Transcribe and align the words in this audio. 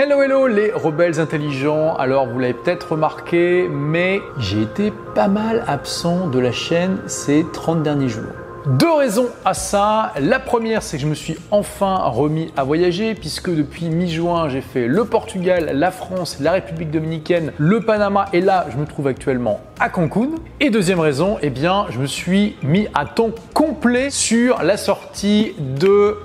Hello 0.00 0.22
hello 0.22 0.46
les 0.46 0.70
rebelles 0.70 1.18
intelligents, 1.18 1.96
alors 1.96 2.28
vous 2.28 2.38
l'avez 2.38 2.54
peut-être 2.54 2.92
remarqué, 2.92 3.66
mais 3.68 4.20
j'ai 4.38 4.62
été 4.62 4.92
pas 5.16 5.26
mal 5.26 5.64
absent 5.66 6.28
de 6.28 6.38
la 6.38 6.52
chaîne 6.52 6.98
ces 7.08 7.44
30 7.52 7.82
derniers 7.82 8.08
jours. 8.08 8.30
Deux 8.66 8.92
raisons 8.92 9.26
à 9.44 9.54
ça. 9.54 10.12
La 10.20 10.38
première, 10.38 10.84
c'est 10.84 10.98
que 10.98 11.02
je 11.02 11.08
me 11.08 11.16
suis 11.16 11.36
enfin 11.50 11.96
remis 11.96 12.52
à 12.56 12.62
voyager, 12.62 13.16
puisque 13.16 13.52
depuis 13.52 13.86
mi-juin, 13.86 14.48
j'ai 14.48 14.60
fait 14.60 14.86
le 14.86 15.04
Portugal, 15.04 15.70
la 15.74 15.90
France, 15.90 16.38
la 16.38 16.52
République 16.52 16.92
dominicaine, 16.92 17.52
le 17.58 17.80
Panama, 17.80 18.26
et 18.32 18.40
là, 18.40 18.66
je 18.70 18.76
me 18.76 18.86
trouve 18.86 19.08
actuellement 19.08 19.58
à 19.80 19.88
Cancun. 19.88 20.30
Et 20.60 20.70
deuxième 20.70 21.00
raison, 21.00 21.38
eh 21.42 21.50
bien, 21.50 21.86
je 21.90 21.98
me 21.98 22.06
suis 22.06 22.56
mis 22.62 22.86
à 22.94 23.04
temps 23.04 23.30
complet 23.54 24.10
sur 24.10 24.62
la 24.62 24.76
sortie 24.76 25.54
de 25.58 26.18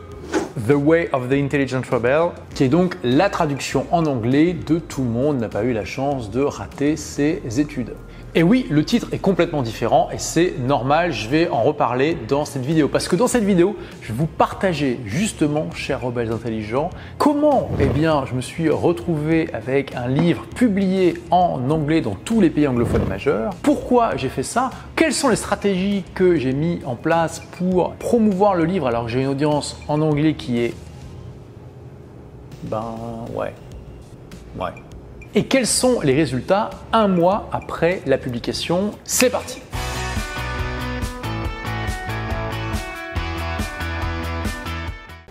The 0.67 0.73
Way 0.73 1.09
of 1.11 1.29
the 1.29 1.33
Intelligent 1.33 1.81
Rebel, 1.91 2.29
qui 2.55 2.63
est 2.63 2.69
donc 2.69 2.95
la 3.03 3.29
traduction 3.29 3.85
en 3.91 4.05
anglais 4.05 4.53
de 4.53 4.79
Tout 4.79 5.03
le 5.03 5.09
monde 5.09 5.39
n'a 5.39 5.49
pas 5.49 5.63
eu 5.63 5.73
la 5.73 5.83
chance 5.83 6.31
de 6.31 6.41
rater 6.41 6.95
ses 6.95 7.41
études. 7.59 7.95
Et 8.35 8.41
oui, 8.41 8.65
le 8.71 8.83
titre 8.83 9.09
est 9.11 9.19
complètement 9.19 9.61
différent 9.61 10.09
et 10.11 10.17
c'est 10.17 10.57
normal, 10.57 11.11
je 11.11 11.29
vais 11.29 11.49
en 11.49 11.61
reparler 11.61 12.17
dans 12.27 12.45
cette 12.45 12.65
vidéo. 12.65 12.87
Parce 12.87 13.07
que 13.07 13.15
dans 13.15 13.27
cette 13.27 13.43
vidéo, 13.43 13.77
je 14.01 14.07
vais 14.07 14.17
vous 14.17 14.25
partager 14.25 14.99
justement, 15.05 15.69
chers 15.75 16.01
rebelles 16.01 16.31
intelligents, 16.31 16.89
comment 17.19 17.69
eh 17.79 17.85
bien, 17.85 18.25
je 18.25 18.33
me 18.33 18.41
suis 18.41 18.71
retrouvé 18.71 19.49
avec 19.53 19.93
un 19.95 20.07
livre 20.07 20.47
publié 20.55 21.21
en 21.29 21.69
anglais 21.69 22.01
dans 22.01 22.15
tous 22.15 22.41
les 22.41 22.49
pays 22.49 22.65
anglophones 22.65 23.05
majeurs, 23.07 23.53
pourquoi 23.61 24.17
j'ai 24.17 24.29
fait 24.29 24.41
ça, 24.41 24.71
quelles 24.95 25.13
sont 25.13 25.29
les 25.29 25.35
stratégies 25.35 26.03
que 26.15 26.35
j'ai 26.35 26.53
mis 26.53 26.79
en 26.85 26.95
place 26.95 27.43
pour 27.59 27.93
promouvoir 27.93 28.55
le 28.55 28.65
livre? 28.65 28.87
Alors 28.87 29.05
que 29.05 29.11
j'ai 29.11 29.21
une 29.21 29.27
audience 29.27 29.79
en 29.87 30.01
anglais 30.01 30.33
qui 30.33 30.59
est... 30.59 30.73
Ben 32.63 32.95
ouais. 33.35 33.53
Ouais 34.59 34.82
et 35.35 35.45
quels 35.45 35.67
sont 35.67 36.01
les 36.01 36.13
résultats 36.13 36.69
un 36.91 37.07
mois 37.07 37.49
après 37.51 38.01
la 38.05 38.17
publication? 38.17 38.91
C'est 39.03 39.29
parti 39.29 39.62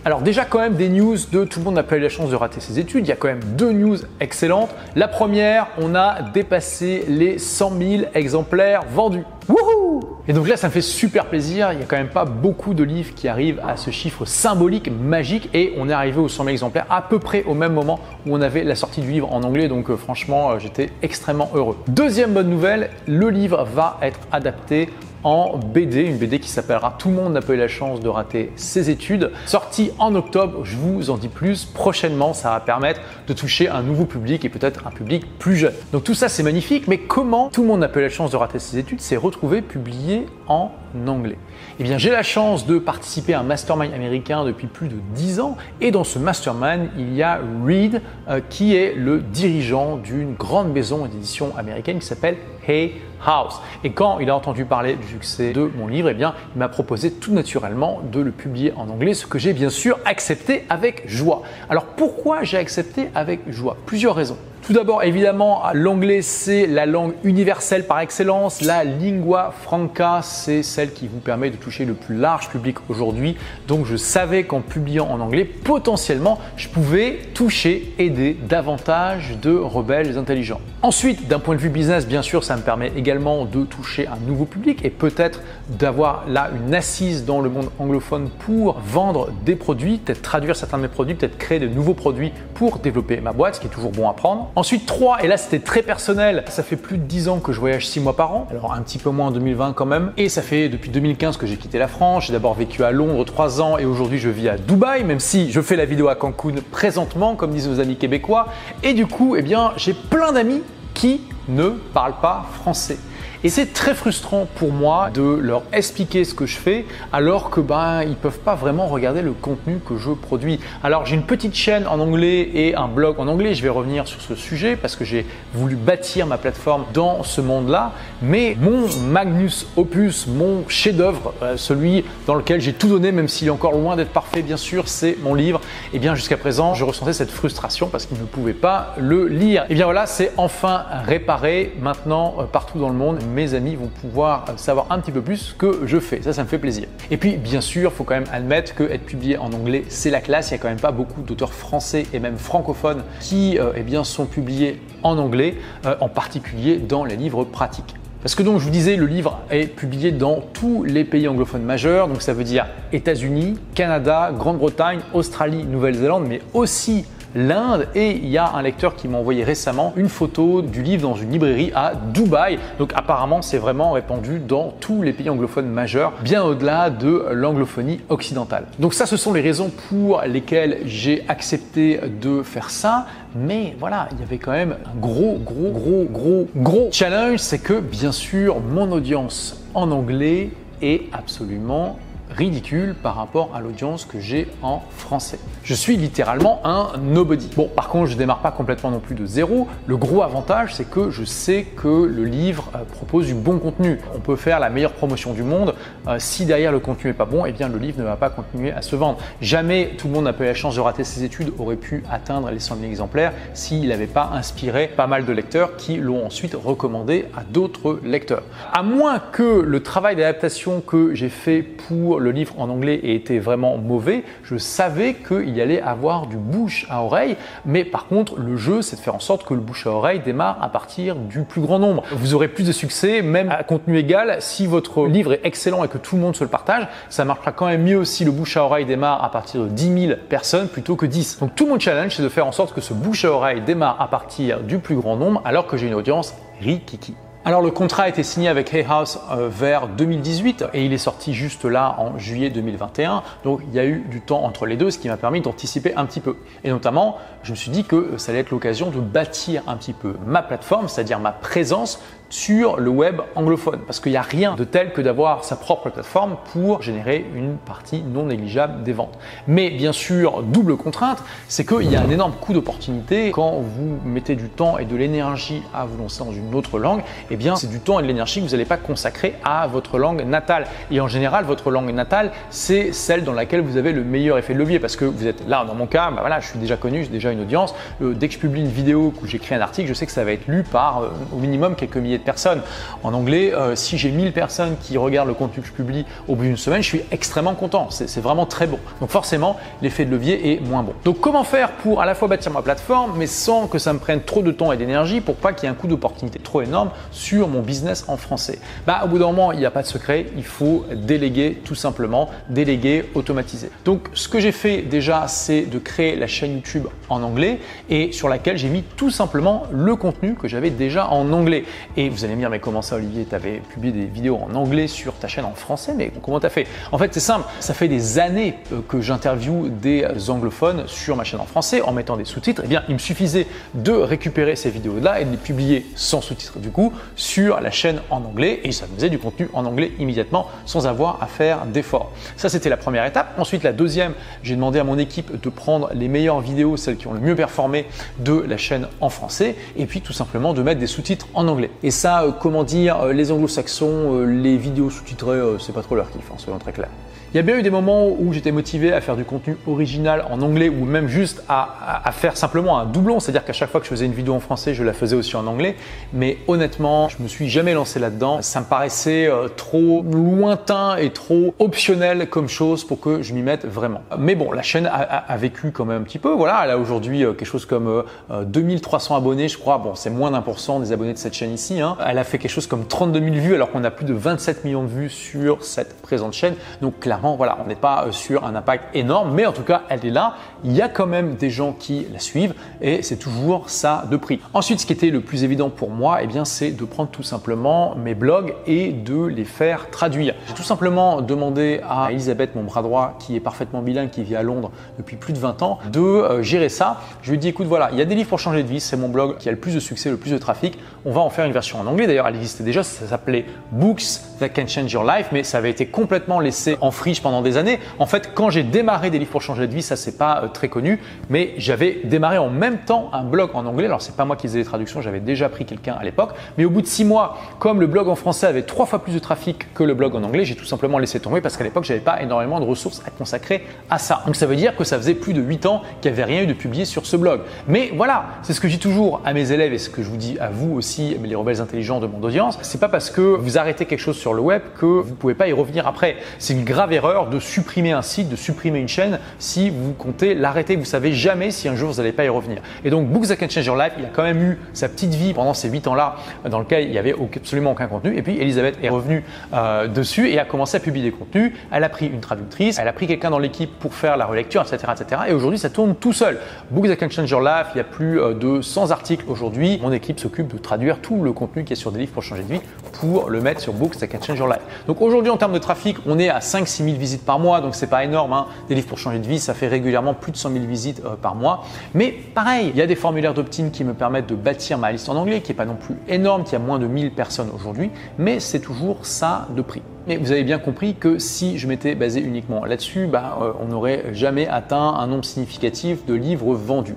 Alors 0.05 0.21
déjà 0.21 0.43
quand 0.43 0.59
même 0.59 0.75
des 0.75 0.89
news 0.89 1.15
de 1.31 1.45
tout 1.45 1.59
le 1.59 1.65
monde 1.65 1.75
n'a 1.75 1.83
pas 1.83 1.95
eu 1.95 2.01
la 2.01 2.09
chance 2.09 2.29
de 2.29 2.35
rater 2.35 2.59
ses 2.59 2.77
études. 2.77 3.05
Il 3.05 3.09
y 3.09 3.13
a 3.13 3.15
quand 3.15 3.29
même 3.29 3.43
deux 3.55 3.71
news 3.71 3.95
excellentes. 4.19 4.69
La 4.97 5.07
première, 5.07 5.67
on 5.77 5.95
a 5.95 6.21
dépassé 6.21 7.05
les 7.07 7.39
100 7.39 7.71
000 7.77 8.03
exemplaires 8.13 8.81
vendus. 8.93 9.23
Wouhou 9.47 10.01
Et 10.27 10.33
donc 10.33 10.49
là, 10.49 10.57
ça 10.57 10.67
me 10.67 10.73
fait 10.73 10.81
super 10.81 11.27
plaisir. 11.27 11.71
Il 11.71 11.77
n'y 11.77 11.83
a 11.83 11.85
quand 11.85 11.95
même 11.95 12.09
pas 12.09 12.25
beaucoup 12.25 12.73
de 12.73 12.83
livres 12.83 13.13
qui 13.15 13.29
arrivent 13.29 13.61
à 13.65 13.77
ce 13.77 13.91
chiffre 13.91 14.25
symbolique, 14.25 14.91
magique, 14.91 15.49
et 15.53 15.73
on 15.77 15.87
est 15.87 15.93
arrivé 15.93 16.19
aux 16.19 16.27
100 16.27 16.43
000 16.43 16.49
exemplaires 16.49 16.85
à 16.89 17.01
peu 17.01 17.19
près 17.19 17.43
au 17.45 17.53
même 17.53 17.73
moment 17.73 18.01
où 18.25 18.35
on 18.35 18.41
avait 18.41 18.65
la 18.65 18.75
sortie 18.75 18.99
du 18.99 19.09
livre 19.09 19.31
en 19.31 19.41
anglais. 19.43 19.69
Donc 19.69 19.89
euh, 19.89 19.95
franchement, 19.95 20.51
euh, 20.51 20.59
j'étais 20.59 20.89
extrêmement 21.01 21.49
heureux. 21.53 21.77
Deuxième 21.87 22.33
bonne 22.33 22.49
nouvelle, 22.49 22.89
le 23.07 23.29
livre 23.29 23.63
va 23.73 23.99
être 24.01 24.19
adapté 24.33 24.89
en 25.23 25.57
BD, 25.57 26.01
une 26.03 26.17
BD 26.17 26.39
qui 26.39 26.49
s'appellera 26.49 26.95
Tout 26.97 27.09
le 27.09 27.15
monde 27.15 27.33
n'a 27.33 27.41
pas 27.41 27.53
eu 27.53 27.57
la 27.57 27.67
chance 27.67 27.99
de 27.99 28.09
rater 28.09 28.51
ses 28.55 28.89
études. 28.89 29.31
Sortie 29.45 29.91
en 29.99 30.15
octobre, 30.15 30.63
je 30.63 30.75
vous 30.75 31.09
en 31.09 31.17
dis 31.17 31.27
plus 31.27 31.65
prochainement, 31.65 32.33
ça 32.33 32.51
va 32.51 32.59
permettre 32.59 33.01
de 33.27 33.33
toucher 33.33 33.69
un 33.69 33.81
nouveau 33.81 34.05
public 34.05 34.45
et 34.45 34.49
peut-être 34.49 34.87
un 34.87 34.91
public 34.91 35.25
plus 35.39 35.55
jeune. 35.55 35.73
Donc 35.91 36.03
tout 36.03 36.13
ça 36.13 36.29
c'est 36.29 36.43
magnifique, 36.43 36.87
mais 36.87 36.97
comment 36.97 37.49
Tout 37.49 37.61
le 37.61 37.67
monde 37.67 37.79
n'a 37.79 37.89
pas 37.89 37.99
eu 37.99 38.03
la 38.03 38.09
chance 38.09 38.31
de 38.31 38.37
rater 38.37 38.59
ses 38.59 38.77
études 38.77 39.01
s'est 39.01 39.17
retrouvé 39.17 39.61
publié 39.61 40.25
en 40.47 40.71
anglais 41.07 41.37
Eh 41.79 41.83
bien 41.83 41.97
j'ai 41.97 42.11
la 42.11 42.23
chance 42.23 42.65
de 42.65 42.77
participer 42.77 43.33
à 43.33 43.39
un 43.39 43.43
mastermind 43.43 43.93
américain 43.93 44.43
depuis 44.45 44.67
plus 44.67 44.87
de 44.87 44.97
10 45.15 45.39
ans 45.39 45.57
et 45.81 45.91
dans 45.91 46.03
ce 46.03 46.19
mastermind 46.19 46.89
il 46.97 47.13
y 47.13 47.23
a 47.23 47.39
Reed 47.65 48.01
euh, 48.29 48.41
qui 48.49 48.75
est 48.75 48.93
le 48.95 49.19
dirigeant 49.19 49.97
d'une 49.97 50.33
grande 50.33 50.71
maison 50.71 51.05
d'édition 51.05 51.55
américaine 51.57 51.99
qui 51.99 52.05
s'appelle 52.05 52.37
Hey 52.67 52.93
House. 53.25 53.61
Et 53.83 53.91
quand 53.91 54.19
il 54.19 54.29
a 54.29 54.35
entendu 54.35 54.65
parler 54.65 54.95
du 54.95 55.07
succès 55.07 55.53
de 55.53 55.69
mon 55.77 55.87
livre, 55.87 56.09
eh 56.09 56.13
bien, 56.13 56.33
il 56.55 56.59
m'a 56.59 56.69
proposé 56.69 57.11
tout 57.11 57.33
naturellement 57.33 58.01
de 58.11 58.19
le 58.19 58.31
publier 58.31 58.73
en 58.75 58.89
anglais, 58.89 59.13
ce 59.13 59.25
que 59.25 59.39
j'ai 59.39 59.53
bien 59.53 59.69
sûr 59.69 59.97
accepté 60.05 60.65
avec 60.69 61.03
joie. 61.07 61.43
Alors 61.69 61.85
pourquoi 61.85 62.43
j'ai 62.43 62.57
accepté 62.57 63.09
avec 63.15 63.39
joie? 63.49 63.77
Plusieurs 63.85 64.15
raisons. 64.15 64.37
Tout 64.65 64.71
d'abord, 64.71 65.03
évidemment, 65.03 65.61
l'anglais, 65.73 66.21
c'est 66.21 66.67
la 66.67 66.85
langue 66.85 67.15
universelle 67.25 67.85
par 67.85 67.99
excellence. 67.99 68.61
La 68.61 68.85
lingua 68.85 69.53
franca, 69.61 70.21
c'est 70.23 70.63
celle 70.63 70.93
qui 70.93 71.09
vous 71.09 71.19
permet 71.19 71.49
de 71.49 71.57
toucher 71.57 71.83
le 71.83 71.95
plus 71.95 72.15
large 72.15 72.47
public 72.47 72.77
aujourd'hui. 72.87 73.35
Donc, 73.67 73.85
je 73.85 73.97
savais 73.97 74.45
qu'en 74.45 74.61
publiant 74.61 75.09
en 75.09 75.19
anglais, 75.19 75.43
potentiellement, 75.43 76.39
je 76.55 76.69
pouvais 76.69 77.19
toucher, 77.33 77.93
aider 77.99 78.37
davantage 78.47 79.37
de 79.41 79.53
rebelles 79.53 80.17
intelligents. 80.17 80.61
Ensuite, 80.81 81.27
d'un 81.27 81.39
point 81.39 81.55
de 81.55 81.59
vue 81.59 81.69
business, 81.69 82.07
bien 82.07 82.21
sûr, 82.21 82.45
ça 82.45 82.55
me 82.55 82.61
permet 82.61 82.93
également 82.95 83.43
de 83.43 83.65
toucher 83.65 84.07
un 84.07 84.17
nouveau 84.25 84.45
public 84.45 84.85
et 84.85 84.89
peut-être 84.89 85.41
d'avoir 85.67 86.23
là 86.29 86.49
une 86.55 86.73
assise 86.73 87.25
dans 87.25 87.41
le 87.41 87.49
monde 87.49 87.69
anglophone 87.79 88.29
pour 88.39 88.79
vendre 88.79 89.29
des 89.45 89.57
produits, 89.57 89.97
peut-être 89.97 90.21
traduire 90.21 90.55
certains 90.55 90.77
de 90.77 90.83
mes 90.83 90.87
produits, 90.87 91.15
peut-être 91.15 91.37
créer 91.37 91.59
de 91.59 91.67
nouveaux 91.67 91.93
produits 91.93 92.31
pour 92.53 92.79
développer 92.79 93.19
ma 93.19 93.33
boîte, 93.33 93.55
ce 93.55 93.59
qui 93.59 93.67
est 93.67 93.69
toujours 93.69 93.91
bon 93.91 94.07
à 94.07 94.13
prendre. 94.13 94.51
Ensuite, 94.55 94.85
3, 94.85 95.23
et 95.23 95.27
là 95.27 95.37
c'était 95.37 95.57
très 95.57 95.81
personnel, 95.81 96.43
ça 96.47 96.61
fait 96.61 96.75
plus 96.75 96.99
de 96.99 97.03
10 97.03 97.27
ans 97.27 97.39
que 97.39 97.51
je 97.51 97.59
voyage 97.59 97.87
6 97.87 98.01
mois 98.01 98.15
par 98.15 98.35
an, 98.35 98.47
alors 98.51 98.71
un 98.73 98.83
petit 98.83 98.99
peu 98.99 99.09
moins 99.09 99.27
en 99.27 99.31
2020 99.31 99.73
quand 99.73 99.87
même, 99.87 100.11
et 100.15 100.29
ça 100.29 100.43
fait 100.43 100.69
depuis 100.69 100.91
2015 100.91 101.37
que 101.37 101.47
j'ai 101.47 101.57
quitté 101.57 101.79
la 101.79 101.87
France, 101.87 102.25
j'ai 102.27 102.33
d'abord 102.33 102.53
vécu 102.53 102.83
à 102.83 102.91
Londres 102.91 103.25
3 103.25 103.61
ans 103.61 103.79
et 103.79 103.85
aujourd'hui 103.85 104.19
je 104.19 104.29
vis 104.29 104.49
à 104.49 104.57
Dubaï, 104.57 105.05
même 105.05 105.19
si 105.19 105.51
je 105.51 105.59
fais 105.59 105.75
la 105.75 105.85
vidéo 105.85 106.07
à 106.07 106.13
Cancun 106.13 106.53
présentement, 106.71 107.33
comme 107.33 107.49
disent 107.49 107.67
nos 107.67 107.79
amis 107.79 107.95
québécois, 107.95 108.47
et 108.83 108.93
du 108.93 109.07
coup, 109.07 109.35
eh 109.35 109.41
bien, 109.41 109.71
j'ai 109.75 109.93
plein 109.93 110.31
d'amis 110.31 110.61
qui 110.93 111.21
ne 111.47 111.69
parlent 111.69 112.21
pas 112.21 112.45
français. 112.53 112.99
Et 113.45 113.49
c'est 113.49 113.73
très 113.73 113.93
frustrant 113.93 114.47
pour 114.55 114.71
moi 114.71 115.09
de 115.13 115.21
leur 115.21 115.63
expliquer 115.73 116.23
ce 116.23 116.33
que 116.33 116.45
je 116.45 116.55
fais 116.55 116.85
alors 117.11 117.49
que 117.49 117.59
ben 117.59 118.03
ils 118.03 118.15
peuvent 118.15 118.39
pas 118.39 118.55
vraiment 118.55 118.87
regarder 118.87 119.21
le 119.21 119.33
contenu 119.33 119.79
que 119.85 119.97
je 119.97 120.11
produis. 120.11 120.61
Alors 120.81 121.05
j'ai 121.05 121.15
une 121.15 121.25
petite 121.25 121.53
chaîne 121.53 121.85
en 121.85 121.99
anglais 121.99 122.49
et 122.53 122.73
un 122.73 122.87
blog 122.87 123.19
en 123.19 123.27
anglais, 123.27 123.53
je 123.53 123.61
vais 123.61 123.67
revenir 123.67 124.07
sur 124.07 124.21
ce 124.21 124.35
sujet 124.35 124.77
parce 124.77 124.95
que 124.95 125.03
j'ai 125.03 125.25
voulu 125.53 125.75
bâtir 125.75 126.25
ma 126.25 126.37
plateforme 126.37 126.85
dans 126.93 127.23
ce 127.23 127.41
monde-là, 127.41 127.91
mais 128.21 128.55
mon 128.61 128.87
magnus 129.09 129.67
opus, 129.75 130.25
mon 130.27 130.63
chef-d'œuvre, 130.69 131.33
euh, 131.43 131.57
celui 131.57 132.05
dans 132.25 132.35
lequel 132.35 132.61
j'ai 132.61 132.71
tout 132.71 132.87
donné 132.87 133.11
même 133.11 133.27
s'il 133.27 133.49
est 133.49 133.51
encore 133.51 133.73
loin 133.73 133.97
d'être 133.97 134.13
parfait 134.13 134.41
bien 134.41 134.55
sûr, 134.55 134.87
c'est 134.87 135.17
mon 135.21 135.33
livre. 135.33 135.59
Et 135.93 135.99
bien 135.99 136.15
jusqu'à 136.15 136.37
présent, 136.37 136.75
je 136.75 136.85
ressentais 136.85 137.11
cette 137.11 137.31
frustration 137.31 137.89
parce 137.89 138.05
qu'ils 138.05 138.19
ne 138.19 138.25
pouvaient 138.25 138.53
pas 138.53 138.95
le 138.97 139.27
lire. 139.27 139.65
Et 139.69 139.73
bien 139.73 139.83
voilà, 139.83 140.05
c'est 140.05 140.31
enfin 140.37 140.85
réparé 141.05 141.73
maintenant 141.81 142.35
euh, 142.39 142.43
partout 142.43 142.79
dans 142.79 142.87
le 142.87 142.95
monde 142.95 143.19
mes 143.33 143.53
amis 143.53 143.75
vont 143.75 143.87
pouvoir 143.87 144.45
savoir 144.57 144.87
un 144.89 144.99
petit 144.99 145.11
peu 145.11 145.21
plus 145.21 145.55
que 145.57 145.81
je 145.85 145.99
fais. 145.99 146.21
Ça, 146.21 146.33
ça 146.33 146.43
me 146.43 146.47
fait 146.47 146.57
plaisir. 146.57 146.87
Et 147.11 147.17
puis, 147.17 147.37
bien 147.37 147.61
sûr, 147.61 147.91
il 147.91 147.95
faut 147.95 148.03
quand 148.03 148.15
même 148.15 148.29
admettre 148.31 148.75
que 148.75 148.83
être 148.83 149.05
publié 149.05 149.37
en 149.37 149.51
anglais, 149.51 149.83
c'est 149.89 150.09
la 150.09 150.21
classe. 150.21 150.51
Il 150.51 150.53
y 150.53 150.55
a 150.55 150.57
quand 150.59 150.69
même 150.69 150.79
pas 150.79 150.91
beaucoup 150.91 151.21
d'auteurs 151.21 151.53
français 151.53 152.05
et 152.13 152.19
même 152.19 152.37
francophones 152.37 153.03
qui 153.19 153.57
euh, 153.59 153.73
eh 153.75 154.03
sont 154.03 154.25
publiés 154.25 154.81
en 155.03 155.17
anglais, 155.17 155.55
euh, 155.85 155.95
en 155.99 156.09
particulier 156.09 156.77
dans 156.77 157.05
les 157.05 157.15
livres 157.15 157.43
pratiques. 157.43 157.95
Parce 158.23 158.35
que 158.35 158.43
donc 158.43 158.59
je 158.59 158.63
vous 158.63 158.71
disais, 158.71 158.95
le 158.95 159.05
livre 159.05 159.41
est 159.49 159.67
publié 159.67 160.13
dans 160.13 160.39
tous 160.53 160.85
les 160.85 161.03
pays 161.03 161.27
anglophones 161.27 161.63
majeurs, 161.63 162.07
donc 162.07 162.21
ça 162.21 162.31
veut 162.31 162.45
dire 162.45 162.67
États-Unis, 162.93 163.55
Canada, 163.75 164.31
Grande-Bretagne, 164.33 165.01
Australie, 165.13 165.65
Nouvelle-Zélande, 165.65 166.25
mais 166.29 166.39
aussi 166.53 167.03
l'Inde 167.35 167.87
et 167.95 168.11
il 168.11 168.29
y 168.29 168.37
a 168.37 168.51
un 168.53 168.61
lecteur 168.61 168.95
qui 168.95 169.07
m'a 169.07 169.17
envoyé 169.17 169.43
récemment 169.43 169.93
une 169.95 170.09
photo 170.09 170.61
du 170.61 170.83
livre 170.83 171.03
dans 171.03 171.15
une 171.15 171.31
librairie 171.31 171.71
à 171.75 171.93
Dubaï. 171.95 172.59
Donc 172.79 172.91
apparemment 172.95 173.41
c'est 173.41 173.57
vraiment 173.57 173.91
répandu 173.91 174.39
dans 174.39 174.73
tous 174.79 175.01
les 175.01 175.13
pays 175.13 175.29
anglophones 175.29 175.67
majeurs, 175.67 176.13
bien 176.21 176.43
au-delà 176.43 176.89
de 176.89 177.25
l'anglophonie 177.31 178.01
occidentale. 178.09 178.65
Donc 178.79 178.93
ça 178.93 179.05
ce 179.05 179.17
sont 179.17 179.33
les 179.33 179.41
raisons 179.41 179.71
pour 179.89 180.21
lesquelles 180.21 180.79
j'ai 180.85 181.23
accepté 181.27 181.99
de 182.21 182.43
faire 182.43 182.69
ça. 182.69 183.07
Mais 183.35 183.75
voilà, 183.79 184.09
il 184.11 184.19
y 184.19 184.23
avait 184.23 184.37
quand 184.37 184.51
même 184.51 184.75
un 184.85 184.99
gros, 184.99 185.39
gros, 185.39 185.71
gros, 185.71 186.05
gros, 186.09 186.47
gros 186.55 186.89
challenge, 186.91 187.39
c'est 187.39 187.57
que 187.57 187.79
bien 187.79 188.11
sûr 188.11 188.59
mon 188.59 188.91
audience 188.91 189.63
en 189.73 189.89
anglais 189.89 190.51
est 190.81 191.03
absolument 191.13 191.97
ridicule 192.35 192.95
par 192.95 193.15
rapport 193.15 193.51
à 193.55 193.61
l'audience 193.61 194.05
que 194.05 194.19
j'ai 194.19 194.47
en 194.61 194.81
français. 194.97 195.39
Je 195.63 195.73
suis 195.73 195.97
littéralement 195.97 196.61
un 196.63 196.97
nobody. 196.99 197.49
Bon, 197.55 197.69
par 197.73 197.89
contre, 197.89 198.11
je 198.11 198.17
démarre 198.17 198.39
pas 198.39 198.51
complètement 198.51 198.91
non 198.91 198.99
plus 198.99 199.15
de 199.15 199.25
zéro. 199.25 199.67
Le 199.87 199.97
gros 199.97 200.23
avantage, 200.23 200.75
c'est 200.75 200.89
que 200.89 201.09
je 201.09 201.23
sais 201.23 201.63
que 201.63 201.87
le 201.87 202.25
livre 202.25 202.69
euh, 202.75 202.79
propose 202.83 203.27
du 203.27 203.33
bon 203.33 203.59
contenu. 203.59 203.99
On 204.15 204.19
peut 204.19 204.35
faire 204.35 204.59
la 204.59 204.69
meilleure 204.69 204.93
promotion 204.93 205.33
du 205.33 205.43
monde. 205.43 205.75
Euh, 206.07 206.17
si 206.19 206.45
derrière 206.45 206.71
le 206.71 206.79
contenu 206.79 207.11
est 207.11 207.13
pas 207.13 207.25
bon, 207.25 207.45
eh 207.45 207.51
bien 207.51 207.69
le 207.69 207.77
livre 207.77 207.99
ne 207.99 208.03
va 208.03 208.15
pas 208.15 208.29
continuer 208.29 208.71
à 208.71 208.81
se 208.81 208.95
vendre. 208.95 209.19
Jamais 209.41 209.91
tout 209.97 210.07
le 210.07 210.13
monde 210.13 210.25
n'a 210.25 210.33
pas 210.33 210.43
eu 210.43 210.47
la 210.47 210.53
chance 210.53 210.75
de 210.75 210.81
rater 210.81 211.03
ses 211.03 211.23
études 211.23 211.53
aurait 211.59 211.75
pu 211.75 212.03
atteindre 212.11 212.49
les 212.49 212.59
100 212.59 212.77
000 212.77 212.87
exemplaires 212.89 213.33
s'il 213.53 213.87
n'avait 213.87 214.07
pas 214.07 214.31
inspiré 214.33 214.87
pas 214.87 215.07
mal 215.07 215.25
de 215.25 215.33
lecteurs 215.33 215.77
qui 215.77 215.97
l'ont 215.97 216.25
ensuite 216.25 216.55
recommandé 216.55 217.25
à 217.35 217.43
d'autres 217.43 217.99
lecteurs. 218.03 218.43
À 218.71 218.83
moins 218.83 219.19
que 219.19 219.61
le 219.61 219.83
travail 219.83 220.15
d'adaptation 220.15 220.81
que 220.81 221.13
j'ai 221.15 221.29
fait 221.29 221.61
pour 221.61 222.19
le 222.23 222.31
livre 222.31 222.59
en 222.59 222.69
anglais 222.69 222.99
ait 223.03 223.15
été 223.15 223.39
vraiment 223.39 223.77
mauvais, 223.77 224.23
je 224.43 224.57
savais 224.57 225.13
qu'il 225.13 225.59
allait 225.61 225.81
avoir 225.81 226.27
du 226.27 226.37
bouche 226.37 226.87
à 226.89 227.03
oreille, 227.03 227.35
mais 227.65 227.83
par 227.83 228.07
contre, 228.07 228.39
le 228.39 228.57
jeu, 228.57 228.81
c'est 228.81 228.95
de 228.95 229.01
faire 229.01 229.15
en 229.15 229.19
sorte 229.19 229.45
que 229.45 229.53
le 229.53 229.59
bouche 229.59 229.85
à 229.85 229.91
oreille 229.91 230.21
démarre 230.21 230.57
à 230.61 230.69
partir 230.69 231.15
du 231.15 231.41
plus 231.43 231.61
grand 231.61 231.79
nombre. 231.79 232.03
Vous 232.11 232.33
aurez 232.33 232.47
plus 232.47 232.65
de 232.65 232.71
succès, 232.71 233.21
même 233.21 233.49
à 233.51 233.63
contenu 233.63 233.97
égal, 233.97 234.37
si 234.39 234.65
votre 234.65 235.05
livre 235.05 235.33
est 235.33 235.41
excellent 235.43 235.83
et 235.83 235.87
que 235.87 235.97
tout 235.97 236.15
le 236.15 236.21
monde 236.21 236.35
se 236.35 236.43
le 236.43 236.49
partage, 236.49 236.87
ça 237.09 237.25
marchera 237.25 237.51
quand 237.51 237.67
même 237.67 237.83
mieux 237.83 238.05
si 238.05 238.25
le 238.25 238.31
bouche 238.31 238.57
à 238.57 238.63
oreille 238.63 238.85
démarre 238.85 239.23
à 239.23 239.31
partir 239.31 239.63
de 239.63 239.67
10 239.67 240.07
000 240.07 240.19
personnes 240.29 240.67
plutôt 240.67 240.95
que 240.95 241.05
10. 241.05 241.39
Donc 241.39 241.55
tout 241.55 241.67
mon 241.67 241.79
challenge, 241.79 242.15
c'est 242.15 242.23
de 242.23 242.29
faire 242.29 242.47
en 242.47 242.51
sorte 242.51 242.73
que 242.73 242.81
ce 242.81 242.93
bouche 242.93 243.25
à 243.25 243.31
oreille 243.31 243.61
démarre 243.61 244.01
à 244.01 244.07
partir 244.07 244.61
du 244.61 244.79
plus 244.79 244.95
grand 244.95 245.15
nombre 245.15 245.41
alors 245.45 245.67
que 245.67 245.77
j'ai 245.77 245.87
une 245.87 245.95
audience 245.95 246.33
rikiki. 246.61 247.15
Alors 247.45 247.61
le 247.61 247.71
contrat 247.71 248.03
a 248.03 248.07
été 248.07 248.23
signé 248.23 248.47
avec 248.47 248.73
Hay 248.73 248.85
House 248.87 249.19
euh, 249.29 249.49
vers 249.49 249.89
2018 249.89 250.63
et 250.73 250.85
il 250.85 250.93
est 250.93 250.97
sorti 250.97 251.33
juste 251.33 251.65
là 251.65 251.97
en 251.97 252.17
juillet 252.17 252.49
2021. 252.49 253.21
Donc 253.43 253.59
il 253.67 253.73
y 253.73 253.79
a 253.79 253.85
eu 253.85 253.99
du 254.09 254.21
temps 254.21 254.45
entre 254.45 254.65
les 254.65 254.77
deux, 254.77 254.91
ce 254.91 254.97
qui 254.97 255.09
m'a 255.09 255.17
permis 255.17 255.41
d'anticiper 255.41 255.93
un 255.95 256.05
petit 256.05 256.21
peu. 256.21 256.37
Et 256.63 256.69
notamment, 256.69 257.17
je 257.43 257.51
me 257.51 257.57
suis 257.57 257.69
dit 257.69 257.83
que 257.83 258.17
ça 258.17 258.31
allait 258.31 258.39
être 258.39 258.51
l'occasion 258.51 258.91
de 258.91 259.01
bâtir 259.01 259.61
un 259.67 259.75
petit 259.75 259.91
peu 259.91 260.15
ma 260.25 260.41
plateforme, 260.41 260.87
c'est-à-dire 260.87 261.19
ma 261.19 261.33
présence 261.33 261.99
sur 262.33 262.77
le 262.77 262.89
web 262.89 263.21
anglophone. 263.35 263.81
Parce 263.85 263.99
qu'il 263.99 264.11
n'y 264.11 264.17
a 264.17 264.23
rien 264.23 264.55
de 264.55 264.63
tel 264.63 264.91
que 264.91 265.01
d'avoir 265.01 265.43
sa 265.43 265.55
propre 265.55 265.91
plateforme 265.91 266.37
pour 266.51 266.81
générer 266.81 267.27
une 267.35 267.57
partie 267.57 268.01
non 268.01 268.25
négligeable 268.25 268.81
des 268.81 268.91
ventes. 268.91 269.19
Mais 269.47 269.69
bien 269.69 269.91
sûr, 269.91 270.41
double 270.41 270.75
contrainte, 270.75 271.21
c'est 271.47 271.63
qu'il 271.63 271.91
y 271.91 271.95
a 271.95 272.01
un 272.01 272.09
énorme 272.09 272.33
coût 272.33 272.53
d'opportunité 272.53 273.29
quand 273.29 273.59
vous 273.59 273.99
mettez 274.03 274.35
du 274.35 274.49
temps 274.49 274.79
et 274.79 274.85
de 274.85 274.95
l'énergie 274.95 275.61
à 275.75 275.85
vous 275.85 275.95
lancer 275.95 276.23
dans 276.23 276.31
une 276.31 276.55
autre 276.55 276.79
langue. 276.79 277.03
Eh 277.29 277.35
bien, 277.35 277.55
c'est 277.55 277.69
du 277.69 277.79
temps 277.79 277.99
et 277.99 278.01
de 278.01 278.07
l'énergie 278.07 278.39
que 278.39 278.45
vous 278.45 278.51
n'allez 278.53 278.65
pas 278.65 278.77
consacrer 278.77 279.35
à 279.43 279.67
votre 279.67 279.99
langue 279.99 280.25
natale. 280.25 280.65
Et 280.89 280.99
en 280.99 281.07
général, 281.07 281.45
votre 281.45 281.69
langue 281.69 281.93
natale, 281.93 282.31
c'est 282.49 282.93
celle 282.93 283.25
dans 283.25 283.33
laquelle 283.33 283.61
vous 283.61 283.77
avez 283.77 283.91
le 283.91 284.03
meilleur 284.03 284.39
effet 284.39 284.55
de 284.55 284.59
levier 284.59 284.79
parce 284.79 284.95
que 284.95 285.05
vous 285.05 285.27
êtes 285.27 285.47
là, 285.47 285.65
dans 285.65 285.75
mon 285.75 285.85
cas, 285.85 286.09
bah 286.09 286.21
voilà, 286.21 286.39
je 286.39 286.47
suis 286.47 286.57
déjà 286.57 286.77
connu, 286.77 287.03
j'ai 287.03 287.11
déjà 287.11 287.31
une 287.31 287.41
audience. 287.41 287.75
Euh, 288.01 288.15
dès 288.15 288.27
que 288.27 288.33
je 288.33 288.39
publie 288.39 288.61
une 288.61 288.67
vidéo, 288.69 289.13
que 289.21 289.27
j'écris 289.27 289.53
un 289.53 289.61
article, 289.61 289.87
je 289.87 289.93
sais 289.93 290.07
que 290.07 290.11
ça 290.11 290.23
va 290.23 290.31
être 290.31 290.47
lu 290.47 290.63
par 290.63 291.03
euh, 291.03 291.09
au 291.31 291.37
minimum 291.37 291.75
quelques 291.75 291.97
milliers 291.97 292.17
de 292.17 292.22
personnes. 292.23 292.61
En 293.03 293.13
anglais, 293.13 293.53
euh, 293.53 293.75
si 293.75 293.97
j'ai 293.97 294.11
1000 294.11 294.33
personnes 294.33 294.75
qui 294.81 294.97
regardent 294.97 295.27
le 295.27 295.33
contenu 295.33 295.61
que 295.61 295.67
je 295.67 295.73
publie 295.73 296.05
au 296.27 296.35
bout 296.35 296.43
d'une 296.43 296.57
semaine, 296.57 296.81
je 296.81 296.87
suis 296.87 297.01
extrêmement 297.11 297.55
content. 297.55 297.87
C'est 297.89 298.21
vraiment 298.21 298.45
très 298.45 298.67
bon. 298.67 298.79
Donc 298.99 299.09
forcément, 299.09 299.57
l'effet 299.81 300.05
de 300.05 300.11
levier 300.11 300.53
est 300.53 300.61
moins 300.61 300.83
bon. 300.83 300.93
Donc 301.03 301.19
comment 301.19 301.43
faire 301.43 301.71
pour 301.71 302.01
à 302.01 302.05
la 302.05 302.15
fois 302.15 302.27
bâtir 302.27 302.51
ma 302.51 302.61
plateforme, 302.61 303.13
mais 303.17 303.27
sans 303.27 303.67
que 303.67 303.77
ça 303.77 303.93
me 303.93 303.99
prenne 303.99 304.21
trop 304.21 304.41
de 304.41 304.51
temps 304.51 304.71
et 304.71 304.77
d'énergie 304.77 305.21
pour 305.21 305.35
pas 305.35 305.53
qu'il 305.53 305.67
y 305.67 305.71
ait 305.71 305.71
un 305.71 305.77
coût 305.77 305.87
d'opportunité 305.87 306.39
trop 306.39 306.61
énorme 306.61 306.89
sur 307.11 307.47
mon 307.47 307.61
business 307.61 308.05
en 308.07 308.17
français? 308.17 308.59
Bah 308.87 309.01
au 309.03 309.07
bout 309.07 309.19
d'un 309.19 309.27
moment, 309.27 309.51
il 309.51 309.59
n'y 309.59 309.65
a 309.65 309.71
pas 309.71 309.81
de 309.81 309.87
secret, 309.87 310.27
il 310.35 310.43
faut 310.43 310.85
déléguer 310.93 311.61
tout 311.63 311.75
simplement, 311.75 312.29
déléguer, 312.49 313.05
automatiser. 313.15 313.69
Donc 313.85 314.09
ce 314.13 314.27
que 314.27 314.39
j'ai 314.39 314.51
fait 314.51 314.81
déjà, 314.81 315.27
c'est 315.27 315.63
de 315.63 315.79
créer 315.79 316.15
la 316.15 316.27
chaîne 316.27 316.53
YouTube 316.53 316.87
en 317.09 317.21
anglais 317.23 317.59
et 317.89 318.11
sur 318.11 318.29
laquelle 318.29 318.57
j'ai 318.57 318.69
mis 318.69 318.83
tout 318.83 319.11
simplement 319.11 319.63
le 319.71 319.95
contenu 319.95 320.35
que 320.35 320.47
j'avais 320.47 320.69
déjà 320.69 321.07
en 321.09 321.31
anglais. 321.31 321.65
Et 321.97 322.02
vous 322.09 322.23
allez 322.23 322.35
me 322.35 322.39
dire, 322.39 322.49
mais 322.49 322.59
comment 322.59 322.81
ça, 322.81 322.95
Olivier, 322.95 323.25
tu 323.25 323.35
avais 323.35 323.61
publié 323.69 323.93
des 323.93 324.05
vidéos 324.05 324.37
en 324.37 324.53
anglais 324.55 324.87
sur 324.87 325.13
ta 325.13 325.27
chaîne 325.27 325.45
en 325.45 325.53
français, 325.53 325.93
mais 325.95 326.11
comment 326.21 326.39
tu 326.39 326.45
as 326.45 326.49
fait? 326.49 326.67
En 326.91 326.97
fait, 326.97 327.13
c'est 327.13 327.19
simple, 327.19 327.45
ça 327.59 327.73
fait 327.73 327.87
des 327.87 328.19
années 328.19 328.55
euh, 328.71 328.81
que 328.87 329.01
j'interviewe 329.01 329.69
des 329.69 330.05
anglophones 330.29 330.87
sur 330.87 331.15
ma 331.15 331.23
chaîne 331.23 331.39
en 331.39 331.45
français 331.45 331.81
en 331.81 331.91
mettant 331.91 332.17
des 332.17 332.25
sous-titres. 332.25 332.61
Eh 332.65 332.67
bien, 332.67 332.83
il 332.87 332.93
me 332.93 332.99
suffisait 332.99 333.47
de 333.73 333.91
récupérer 333.91 334.55
ces 334.55 334.69
vidéos-là 334.69 335.21
et 335.21 335.25
de 335.25 335.31
les 335.31 335.37
publier 335.37 335.85
sans 335.95 336.21
sous-titres 336.21 336.59
du 336.59 336.69
coup 336.69 336.93
sur 337.15 337.59
la 337.59 337.71
chaîne 337.71 338.01
en 338.09 338.17
anglais 338.17 338.61
et 338.63 338.71
ça 338.71 338.85
me 338.87 338.95
faisait 338.95 339.09
du 339.09 339.19
contenu 339.19 339.49
en 339.53 339.65
anglais 339.65 339.91
immédiatement 339.99 340.47
sans 340.65 340.87
avoir 340.87 341.21
à 341.21 341.27
faire 341.27 341.65
d'efforts. 341.65 342.11
Ça, 342.37 342.49
c'était 342.49 342.69
la 342.69 342.77
première 342.77 343.05
étape. 343.05 343.33
Ensuite, 343.37 343.63
la 343.63 343.73
deuxième, 343.73 344.13
j'ai 344.43 344.55
demandé 344.55 344.79
à 344.79 344.83
mon 344.83 344.97
équipe 344.97 345.39
de 345.39 345.49
prendre 345.49 345.89
les 345.93 346.07
meilleures 346.07 346.41
vidéos, 346.41 346.77
celles 346.77 346.97
qui 346.97 347.07
ont 347.07 347.13
le 347.13 347.19
mieux 347.19 347.35
performé 347.35 347.85
de 348.19 348.33
la 348.33 348.57
chaîne 348.57 348.87
en 349.01 349.09
français 349.09 349.55
et 349.75 349.85
puis 349.85 350.01
tout 350.01 350.13
simplement 350.13 350.53
de 350.53 350.61
mettre 350.61 350.79
des 350.79 350.87
sous-titres 350.87 351.27
en 351.33 351.47
anglais. 351.47 351.71
Et 351.83 351.91
ça, 351.93 352.23
euh, 352.23 352.31
comment 352.31 352.63
dire, 352.63 352.99
euh, 353.01 353.13
les 353.13 353.31
anglo-saxons, 353.31 354.15
euh, 354.15 354.25
les 354.25 354.57
vidéos 354.57 354.89
sous-titrées, 354.89 355.39
c'est 355.59 355.73
pas 355.73 355.83
trop 355.83 355.95
leur 355.95 356.09
kiff, 356.09 356.29
hein, 356.31 356.35
soyons 356.37 356.59
très 356.59 356.73
clairs. 356.73 356.89
Il 357.33 357.37
y 357.37 357.39
a 357.39 357.41
bien 357.41 357.57
eu 357.57 357.63
des 357.63 357.71
moments 357.71 358.09
où 358.09 358.31
j'étais 358.31 358.51
motivé 358.51 358.93
à 358.93 359.01
faire 359.01 359.15
du 359.15 359.25
contenu 359.25 359.57
original 359.65 360.23
en 360.29 360.39
anglais 360.43 360.69
ou 360.69 360.85
même 360.85 361.07
juste 361.07 361.43
à, 361.49 362.11
faire 362.11 362.37
simplement 362.37 362.77
un 362.77 362.85
doublon, 362.85 363.19
c'est-à-dire 363.19 363.43
qu'à 363.43 363.53
chaque 363.53 363.71
fois 363.71 363.79
que 363.79 363.87
je 363.87 363.89
faisais 363.89 364.05
une 364.05 364.13
vidéo 364.13 364.35
en 364.35 364.39
français, 364.39 364.75
je 364.75 364.83
la 364.83 364.93
faisais 364.93 365.15
aussi 365.15 365.35
en 365.35 365.47
anglais. 365.47 365.75
Mais 366.13 366.37
honnêtement, 366.47 367.09
je 367.09 367.23
me 367.23 367.27
suis 367.27 367.49
jamais 367.49 367.73
lancé 367.73 367.99
là-dedans. 367.99 368.43
Ça 368.43 368.59
me 368.59 368.65
paraissait 368.65 369.25
euh, 369.25 369.47
trop 369.47 370.03
lointain 370.03 370.97
et 370.97 371.09
trop 371.09 371.55
optionnel 371.57 372.29
comme 372.29 372.47
chose 372.47 372.83
pour 372.83 372.99
que 372.99 373.23
je 373.23 373.33
m'y 373.33 373.41
mette 373.41 373.65
vraiment. 373.65 374.03
Mais 374.19 374.35
bon, 374.35 374.51
la 374.51 374.61
chaîne 374.61 374.85
a, 374.85 375.35
vécu 375.37 375.71
quand 375.71 375.85
même 375.85 376.01
un 376.01 376.05
petit 376.05 376.19
peu. 376.19 376.29
Voilà, 376.29 376.61
elle 376.65 376.69
a 376.69 376.77
aujourd'hui 376.77 377.25
euh, 377.25 377.33
quelque 377.33 377.47
chose 377.47 377.65
comme 377.65 378.03
2300 378.29 379.15
euh, 379.15 379.17
abonnés, 379.17 379.47
je 379.47 379.57
crois. 379.57 379.79
Bon, 379.79 379.95
c'est 379.95 380.11
moins 380.11 380.29
d'un 380.29 380.43
pour 380.43 380.59
cent 380.59 380.79
des 380.79 380.91
abonnés 380.91 381.13
de 381.13 381.17
cette 381.17 381.33
chaîne 381.33 381.51
ici. 381.51 381.81
Hein. 381.81 381.97
Elle 382.05 382.19
a 382.19 382.25
fait 382.25 382.37
quelque 382.37 382.51
chose 382.51 382.67
comme 382.67 382.85
32 382.85 383.19
000 383.19 383.35
vues 383.37 383.55
alors 383.55 383.71
qu'on 383.71 383.83
a 383.83 383.89
plus 383.89 384.05
de 384.05 384.13
27 384.13 384.65
millions 384.65 384.83
de 384.83 384.89
vues 384.89 385.09
sur 385.09 385.65
cette 385.65 385.99
présente 386.03 386.33
chaîne. 386.33 386.53
Donc 386.83 386.99
clairement, 386.99 387.22
voilà, 387.31 387.57
on 387.63 387.67
n'est 387.67 387.75
pas 387.75 388.05
euh, 388.05 388.11
sur 388.11 388.45
un 388.45 388.55
impact 388.55 388.95
énorme, 388.95 389.33
mais 389.33 389.45
en 389.45 389.53
tout 389.53 389.63
cas, 389.63 389.83
elle 389.89 390.05
est 390.05 390.11
là. 390.11 390.35
Il 390.65 390.71
y 390.71 390.81
a 390.81 390.87
quand 390.87 391.07
même 391.07 391.35
des 391.35 391.49
gens 391.49 391.73
qui 391.77 392.07
la 392.13 392.19
suivent 392.19 392.53
et 392.81 393.01
c'est 393.03 393.17
toujours 393.17 393.69
ça 393.69 394.05
de 394.09 394.15
prix. 394.15 394.39
Ensuite, 394.53 394.79
ce 394.79 394.85
qui 394.85 394.93
était 394.93 395.09
le 395.09 395.19
plus 395.19 395.43
évident 395.43 395.69
pour 395.69 395.89
moi, 395.89 396.19
eh 396.21 396.27
bien, 396.27 396.45
c'est 396.45 396.71
de 396.71 396.85
prendre 396.85 397.09
tout 397.09 397.23
simplement 397.23 397.95
mes 397.95 398.15
blogs 398.15 398.55
et 398.65 398.91
de 398.91 399.25
les 399.25 399.43
faire 399.43 399.89
traduire. 399.89 400.35
J'ai 400.47 400.53
tout 400.53 400.63
simplement 400.63 401.21
demandé 401.21 401.81
à 401.87 402.11
Elisabeth, 402.11 402.55
mon 402.55 402.63
bras 402.63 402.81
droit, 402.81 403.17
qui 403.19 403.35
est 403.35 403.39
parfaitement 403.41 403.81
bilingue, 403.81 404.09
qui 404.09 404.23
vit 404.23 404.35
à 404.35 404.43
Londres 404.43 404.71
depuis 404.97 405.17
plus 405.17 405.33
de 405.33 405.39
20 405.39 405.61
ans, 405.63 405.79
de 405.91 405.99
euh, 405.99 406.43
gérer 406.43 406.69
ça. 406.69 407.01
Je 407.21 407.31
lui 407.31 407.37
ai 407.37 407.39
dit, 407.39 407.49
écoute, 407.49 407.67
voilà, 407.67 407.89
il 407.91 407.97
y 407.97 408.01
a 408.01 408.05
des 408.05 408.15
livres 408.15 408.29
pour 408.29 408.39
changer 408.39 408.63
de 408.63 408.67
vie, 408.69 408.79
c'est 408.79 408.97
mon 408.97 409.09
blog 409.09 409.37
qui 409.37 409.49
a 409.49 409.51
le 409.51 409.57
plus 409.57 409.75
de 409.75 409.79
succès, 409.79 410.09
le 410.09 410.17
plus 410.17 410.31
de 410.31 410.37
trafic. 410.37 410.79
On 411.05 411.11
va 411.11 411.21
en 411.21 411.29
faire 411.29 411.45
une 411.45 411.51
version 411.51 411.79
en 411.79 411.87
anglais. 411.87 412.07
D'ailleurs, 412.07 412.27
elle 412.27 412.35
existait 412.35 412.63
déjà, 412.63 412.83
ça 412.83 413.05
s'appelait 413.05 413.45
Books 413.71 414.03
That 414.39 414.49
Can 414.49 414.67
Change 414.67 414.91
Your 414.93 415.03
Life, 415.03 415.27
mais 415.33 415.43
ça 415.43 415.57
avait 415.57 415.71
été 415.71 415.87
complètement 415.87 416.39
laissé 416.39 416.77
en 416.79 416.91
free 416.91 417.19
pendant 417.21 417.41
des 417.41 417.57
années. 417.57 417.79
En 417.99 418.05
fait, 418.05 418.31
quand 418.33 418.49
j'ai 418.49 418.63
démarré 418.63 419.09
des 419.09 419.19
livres 419.19 419.31
pour 419.31 419.41
changer 419.41 419.67
de 419.67 419.73
vie, 419.73 419.81
ça 419.81 419.95
c'est 419.95 420.17
pas 420.17 420.41
euh, 420.43 420.47
très 420.53 420.69
connu, 420.69 420.99
mais 421.29 421.53
j'avais 421.57 421.99
démarré 422.05 422.37
en 422.37 422.49
même 422.49 422.79
temps 422.79 423.09
un 423.11 423.23
blog 423.23 423.49
en 423.53 423.65
anglais. 423.65 423.85
Alors 423.85 424.01
c'est 424.01 424.15
pas 424.15 424.25
moi 424.25 424.35
qui 424.35 424.47
faisais 424.47 424.59
les 424.59 424.65
traductions, 424.65 425.01
j'avais 425.01 425.19
déjà 425.19 425.49
pris 425.49 425.65
quelqu'un 425.65 425.93
à 425.99 426.03
l'époque, 426.03 426.31
mais 426.57 426.65
au 426.65 426.69
bout 426.69 426.81
de 426.81 426.87
six 426.87 427.03
mois, 427.03 427.37
comme 427.59 427.79
le 427.79 427.87
blog 427.87 428.07
en 428.07 428.15
français 428.15 428.47
avait 428.47 428.63
trois 428.63 428.85
fois 428.85 429.03
plus 429.03 429.13
de 429.13 429.19
trafic 429.19 429.73
que 429.73 429.83
le 429.83 429.93
blog 429.93 430.15
en 430.15 430.23
anglais, 430.23 430.45
j'ai 430.45 430.55
tout 430.55 430.65
simplement 430.65 430.99
laissé 430.99 431.19
tomber 431.19 431.41
parce 431.41 431.57
qu'à 431.57 431.63
l'époque 431.63 431.83
j'avais 431.83 431.99
pas 431.99 432.21
énormément 432.21 432.59
de 432.59 432.65
ressources 432.65 433.01
à 433.05 433.09
consacrer 433.09 433.65
à 433.89 433.97
ça. 433.97 434.21
Donc 434.25 434.35
ça 434.35 434.45
veut 434.45 434.55
dire 434.55 434.75
que 434.75 434.83
ça 434.83 434.97
faisait 434.97 435.15
plus 435.15 435.33
de 435.33 435.41
huit 435.41 435.65
ans 435.65 435.81
qu'il 436.01 436.11
n'y 436.11 436.19
avait 436.19 436.31
rien 436.31 436.43
eu 436.43 436.47
de 436.47 436.53
publié 436.53 436.85
sur 436.85 437.05
ce 437.05 437.17
blog. 437.17 437.41
Mais 437.67 437.91
voilà, 437.95 438.25
c'est 438.43 438.53
ce 438.53 438.61
que 438.61 438.67
je 438.67 438.73
dis 438.73 438.79
toujours 438.79 439.21
à 439.25 439.33
mes 439.33 439.51
élèves 439.51 439.73
et 439.73 439.77
ce 439.77 439.89
que 439.89 440.03
je 440.03 440.07
vous 440.07 440.17
dis 440.17 440.37
à 440.39 440.49
vous 440.49 440.73
aussi, 440.75 441.17
les 441.23 441.35
rebelles 441.35 441.61
intelligents 441.61 441.99
de 441.99 442.07
mon 442.07 442.21
audience. 442.21 442.57
C'est 442.61 442.79
pas 442.79 442.89
parce 442.89 443.09
que 443.09 443.21
vous 443.21 443.57
arrêtez 443.57 443.85
quelque 443.85 443.99
chose 443.99 444.17
sur 444.17 444.33
le 444.33 444.41
web 444.41 444.61
que 444.77 444.85
vous 444.85 445.15
pouvez 445.15 445.33
pas 445.33 445.47
y 445.47 445.53
revenir 445.53 445.87
après. 445.87 446.17
C'est 446.39 446.53
une 446.53 446.63
grave 446.63 446.93
erreur 446.93 447.29
de 447.29 447.39
supprimer 447.39 447.91
un 447.91 448.01
site, 448.01 448.29
de 448.29 448.35
supprimer 448.35 448.79
une 448.79 448.87
chaîne 448.87 449.19
si 449.39 449.69
vous 449.69 449.93
comptez 449.93 450.35
l'arrêter. 450.43 450.75
Vous 450.75 450.85
savez 450.85 451.13
jamais 451.13 451.49
si 451.51 451.67
un 451.67 451.75
jour 451.75 451.91
vous 451.91 451.97
n'allez 451.97 452.11
pas 452.11 452.25
y 452.25 452.29
revenir. 452.29 452.61
Et 452.85 452.89
donc 452.89 453.07
Books 453.07 453.27
That 453.27 453.37
Can 453.37 453.49
Change 453.49 453.65
Your 453.65 453.77
Life, 453.77 453.93
il 453.97 454.05
a 454.05 454.09
quand 454.09 454.23
même 454.23 454.41
eu 454.41 454.59
sa 454.73 454.89
petite 454.89 455.15
vie 455.15 455.33
pendant 455.33 455.53
ces 455.53 455.69
8 455.69 455.87
ans-là 455.87 456.17
dans 456.49 456.59
lequel 456.59 456.83
il 456.83 456.91
n'y 456.91 456.97
avait 456.97 457.15
absolument 457.35 457.71
aucun 457.71 457.87
contenu. 457.87 458.15
Et 458.15 458.21
puis 458.21 458.37
Elisabeth 458.39 458.77
est 458.83 458.89
revenue 458.89 459.23
euh, 459.53 459.87
dessus 459.87 460.29
et 460.29 460.37
a 460.39 460.45
commencé 460.45 460.77
à 460.77 460.79
publier 460.79 461.09
des 461.09 461.17
contenus. 461.17 461.53
Elle 461.71 461.83
a 461.83 461.89
pris 461.89 462.07
une 462.07 462.19
traductrice, 462.19 462.77
elle 462.77 462.87
a 462.87 462.93
pris 462.93 463.07
quelqu'un 463.07 463.29
dans 463.29 463.39
l'équipe 463.39 463.71
pour 463.79 463.95
faire 463.95 464.17
la 464.17 464.25
relecture, 464.25 464.61
etc. 464.61 464.91
etc. 464.91 465.21
Et 465.29 465.33
aujourd'hui, 465.33 465.57
ça 465.57 465.69
tourne 465.69 465.95
tout 465.95 466.13
seul. 466.13 466.37
Books 466.69 466.87
That 466.87 466.97
Can 466.97 467.09
Change 467.09 467.31
Your 467.31 467.41
Life, 467.41 467.67
il 467.73 467.77
y 467.77 467.81
a 467.81 467.85
plus 467.85 468.19
euh, 468.19 468.33
de 468.33 468.61
100 468.61 468.91
articles 468.91 469.25
aujourd'hui. 469.29 469.79
Mon 469.81 469.93
équipe 469.93 470.19
s'occupe 470.19 470.53
de 470.53 470.57
traduire 470.57 470.99
tout 470.99 471.23
le 471.23 471.31
contenu 471.31 471.63
qui 471.63 471.73
est 471.73 471.77
sur 471.77 471.91
des 471.91 471.99
livres 471.99 472.11
pour 472.11 472.23
changer 472.23 472.43
de 472.43 472.53
vie 472.53 472.61
pour 472.99 473.29
le 473.29 473.41
mettre 473.41 473.61
sur 473.61 473.73
Books 473.73 473.97
That 473.97 474.07
Can 474.07 474.21
Change 474.21 474.39
Your 474.39 474.47
Life. 474.47 474.61
Donc 474.87 475.01
aujourd'hui, 475.01 475.31
en 475.31 475.37
termes 475.37 475.53
de 475.53 475.59
trafic, 475.59 475.97
on 476.05 476.19
est 476.19 476.29
à 476.29 476.39
5-6 476.39 476.83
000 476.83 476.97
visites 476.97 477.25
par 477.25 477.39
mois, 477.39 477.61
donc 477.61 477.75
c'est 477.75 477.87
pas 477.87 478.03
énorme. 478.03 478.33
Hein. 478.33 478.47
Des 478.67 478.75
livres 478.75 478.87
pour 478.87 478.97
changer 478.97 479.19
de 479.19 479.27
vie, 479.27 479.39
ça 479.39 479.53
fait 479.53 479.67
régulièrement 479.67 480.13
plus 480.23 480.31
de 480.31 480.37
100 480.37 480.53
000 480.53 480.65
visites 480.65 481.01
euh, 481.05 481.15
par 481.21 481.35
mois. 481.35 481.65
Mais 481.93 482.11
pareil, 482.33 482.71
il 482.73 482.77
y 482.77 482.81
a 482.81 482.87
des 482.87 482.95
formulaires 482.95 483.33
d'opt-in 483.33 483.69
qui 483.69 483.83
me 483.83 483.93
permettent 483.93 484.29
de 484.29 484.35
bâtir 484.35 484.77
ma 484.77 484.91
liste 484.91 485.09
en 485.09 485.15
anglais, 485.15 485.41
qui 485.41 485.51
n'est 485.51 485.57
pas 485.57 485.65
non 485.65 485.75
plus 485.75 485.95
énorme, 486.07 486.45
qui 486.45 486.55
a 486.55 486.59
moins 486.59 486.79
de 486.79 486.87
1000 486.87 487.11
personnes 487.11 487.49
aujourd'hui, 487.53 487.91
mais 488.17 488.39
c'est 488.39 488.61
toujours 488.61 489.05
ça 489.05 489.47
de 489.55 489.61
prix. 489.61 489.81
Mais 490.07 490.17
vous 490.17 490.31
avez 490.31 490.43
bien 490.43 490.59
compris 490.59 490.95
que 490.95 491.19
si 491.19 491.57
je 491.57 491.67
m'étais 491.67 491.95
basé 491.95 492.21
uniquement 492.21 492.65
là-dessus, 492.65 493.07
bah, 493.07 493.37
euh, 493.41 493.51
on 493.61 493.67
n'aurait 493.67 494.13
jamais 494.13 494.47
atteint 494.47 494.95
un 494.95 495.07
nombre 495.07 495.25
significatif 495.25 496.05
de 496.05 496.13
livres 496.13 496.55
vendus. 496.55 496.95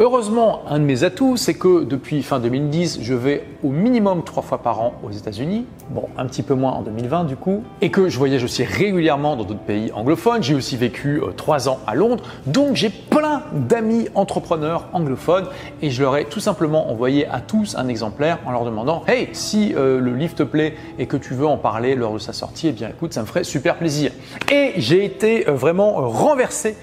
Heureusement, 0.00 0.62
un 0.68 0.80
de 0.80 0.84
mes 0.84 1.04
atouts, 1.04 1.36
c'est 1.36 1.54
que 1.54 1.84
depuis 1.84 2.24
fin 2.24 2.40
2010, 2.40 2.98
je 3.00 3.14
vais 3.14 3.44
au 3.62 3.68
minimum 3.68 4.24
trois 4.24 4.42
fois 4.42 4.58
par 4.58 4.80
an 4.80 4.94
aux 5.04 5.12
États-Unis, 5.12 5.66
bon, 5.90 6.08
un 6.18 6.26
petit 6.26 6.42
peu 6.42 6.54
moins 6.54 6.72
en 6.72 6.82
2020 6.82 7.22
du 7.22 7.36
coup, 7.36 7.62
et 7.80 7.92
que 7.92 8.08
je 8.08 8.18
voyage 8.18 8.42
aussi 8.42 8.64
régulièrement 8.64 9.36
dans 9.36 9.44
d'autres 9.44 9.60
pays 9.60 9.92
anglophones. 9.92 10.42
J'ai 10.42 10.56
aussi 10.56 10.76
vécu 10.76 11.22
euh, 11.22 11.28
trois 11.36 11.68
ans 11.68 11.78
à 11.86 11.94
Londres, 11.94 12.24
donc 12.46 12.74
j'ai 12.74 12.90
plein 12.90 13.42
d'amis 13.52 14.08
entrepreneurs 14.16 14.88
anglophones 14.94 15.46
et 15.80 15.90
je 15.90 16.02
leur 16.02 16.16
ai 16.16 16.24
tout 16.24 16.40
simplement 16.40 16.90
envoyé 16.90 17.28
à 17.28 17.40
tous 17.40 17.76
un 17.76 17.86
exemplaire 17.86 18.40
en 18.46 18.50
leur 18.50 18.64
demandant 18.64 19.04
Hey, 19.06 19.28
si 19.32 19.74
euh, 19.76 20.00
le 20.00 20.12
livre 20.16 20.34
te 20.34 20.42
plaît 20.42 20.74
et 20.98 21.06
que 21.06 21.16
tu 21.16 21.34
veux 21.34 21.46
en 21.46 21.56
parler 21.56 21.94
lors 21.94 22.14
de 22.14 22.18
sa 22.18 22.32
sortie, 22.32 22.66
eh 22.66 22.72
bien 22.72 22.88
écoute, 22.88 23.12
ça 23.12 23.20
me 23.20 23.26
ferait 23.26 23.44
super 23.44 23.76
plaisir. 23.76 24.10
Et 24.50 24.72
j'ai 24.76 25.04
été 25.04 25.48
euh, 25.48 25.52
vraiment 25.52 26.10
renversé 26.10 26.76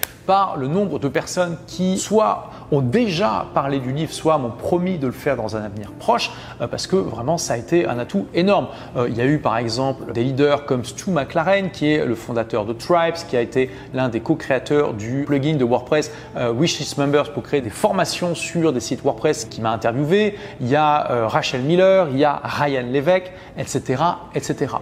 le 0.58 0.68
nombre 0.68 1.00
de 1.00 1.08
personnes 1.08 1.58
qui 1.68 1.98
soit 1.98 2.50
ont 2.72 2.82
déjà 2.82 3.46
parlé 3.54 3.80
du 3.80 3.92
livre, 3.92 4.14
soit 4.14 4.38
m'ont 4.38 4.52
promis 4.52 4.98
de 4.98 5.08
le 5.08 5.14
faire 5.14 5.36
dans 5.36 5.56
un 5.56 5.64
avenir 5.64 5.92
proche, 5.92 6.32
euh, 6.62 6.68
parce 6.68 6.88
que 6.88 6.96
vraiment 6.96 7.38
ça 7.38 7.54
a 7.54 7.58
été 7.58 7.86
un 7.86 8.00
atout 8.00 8.28
énorme. 8.34 8.68
Euh, 8.96 9.10
il 9.10 9.18
y 9.18 9.22
a 9.22 9.26
eu 9.26 9.40
par 9.40 9.58
exemple 9.58 10.14
des 10.14 10.24
leaders 10.24 10.66
comme 10.66 10.86
Stu 10.86 11.12
McLaren, 11.12 11.70
qui 11.72 11.92
est 11.92 12.06
le 12.06 12.16
fondateur 12.16 12.66
de 12.66 12.74
Tribes, 12.74 13.16
qui 13.28 13.36
a 13.36 13.42
été 13.42 13.70
l'un 13.94 14.10
des 14.10 14.22
co-créateurs 14.22 14.94
du 14.94 15.24
plugin 15.26 15.56
de 15.56 15.66
WordPress 15.66 16.12
euh, 16.38 16.54
Wishlist 16.54 16.98
Members 16.98 17.34
pour 17.34 17.44
créer 17.44 17.62
des 17.62 17.70
formations 17.70 18.36
sur 18.36 18.72
des 18.72 18.80
sites 18.80 19.04
WordPress, 19.04 19.46
qui 19.46 19.62
m'a 19.62 19.72
interviewé. 19.72 20.38
Il 20.62 20.68
y 20.68 20.76
a 20.76 21.28
Rachel 21.28 21.62
Miller, 21.62 22.08
il 22.12 22.18
y 22.18 22.26
a 22.26 22.40
Ryan 22.44 22.86
Levesque, 22.92 23.32
etc., 23.58 24.04
etc. 24.36 24.76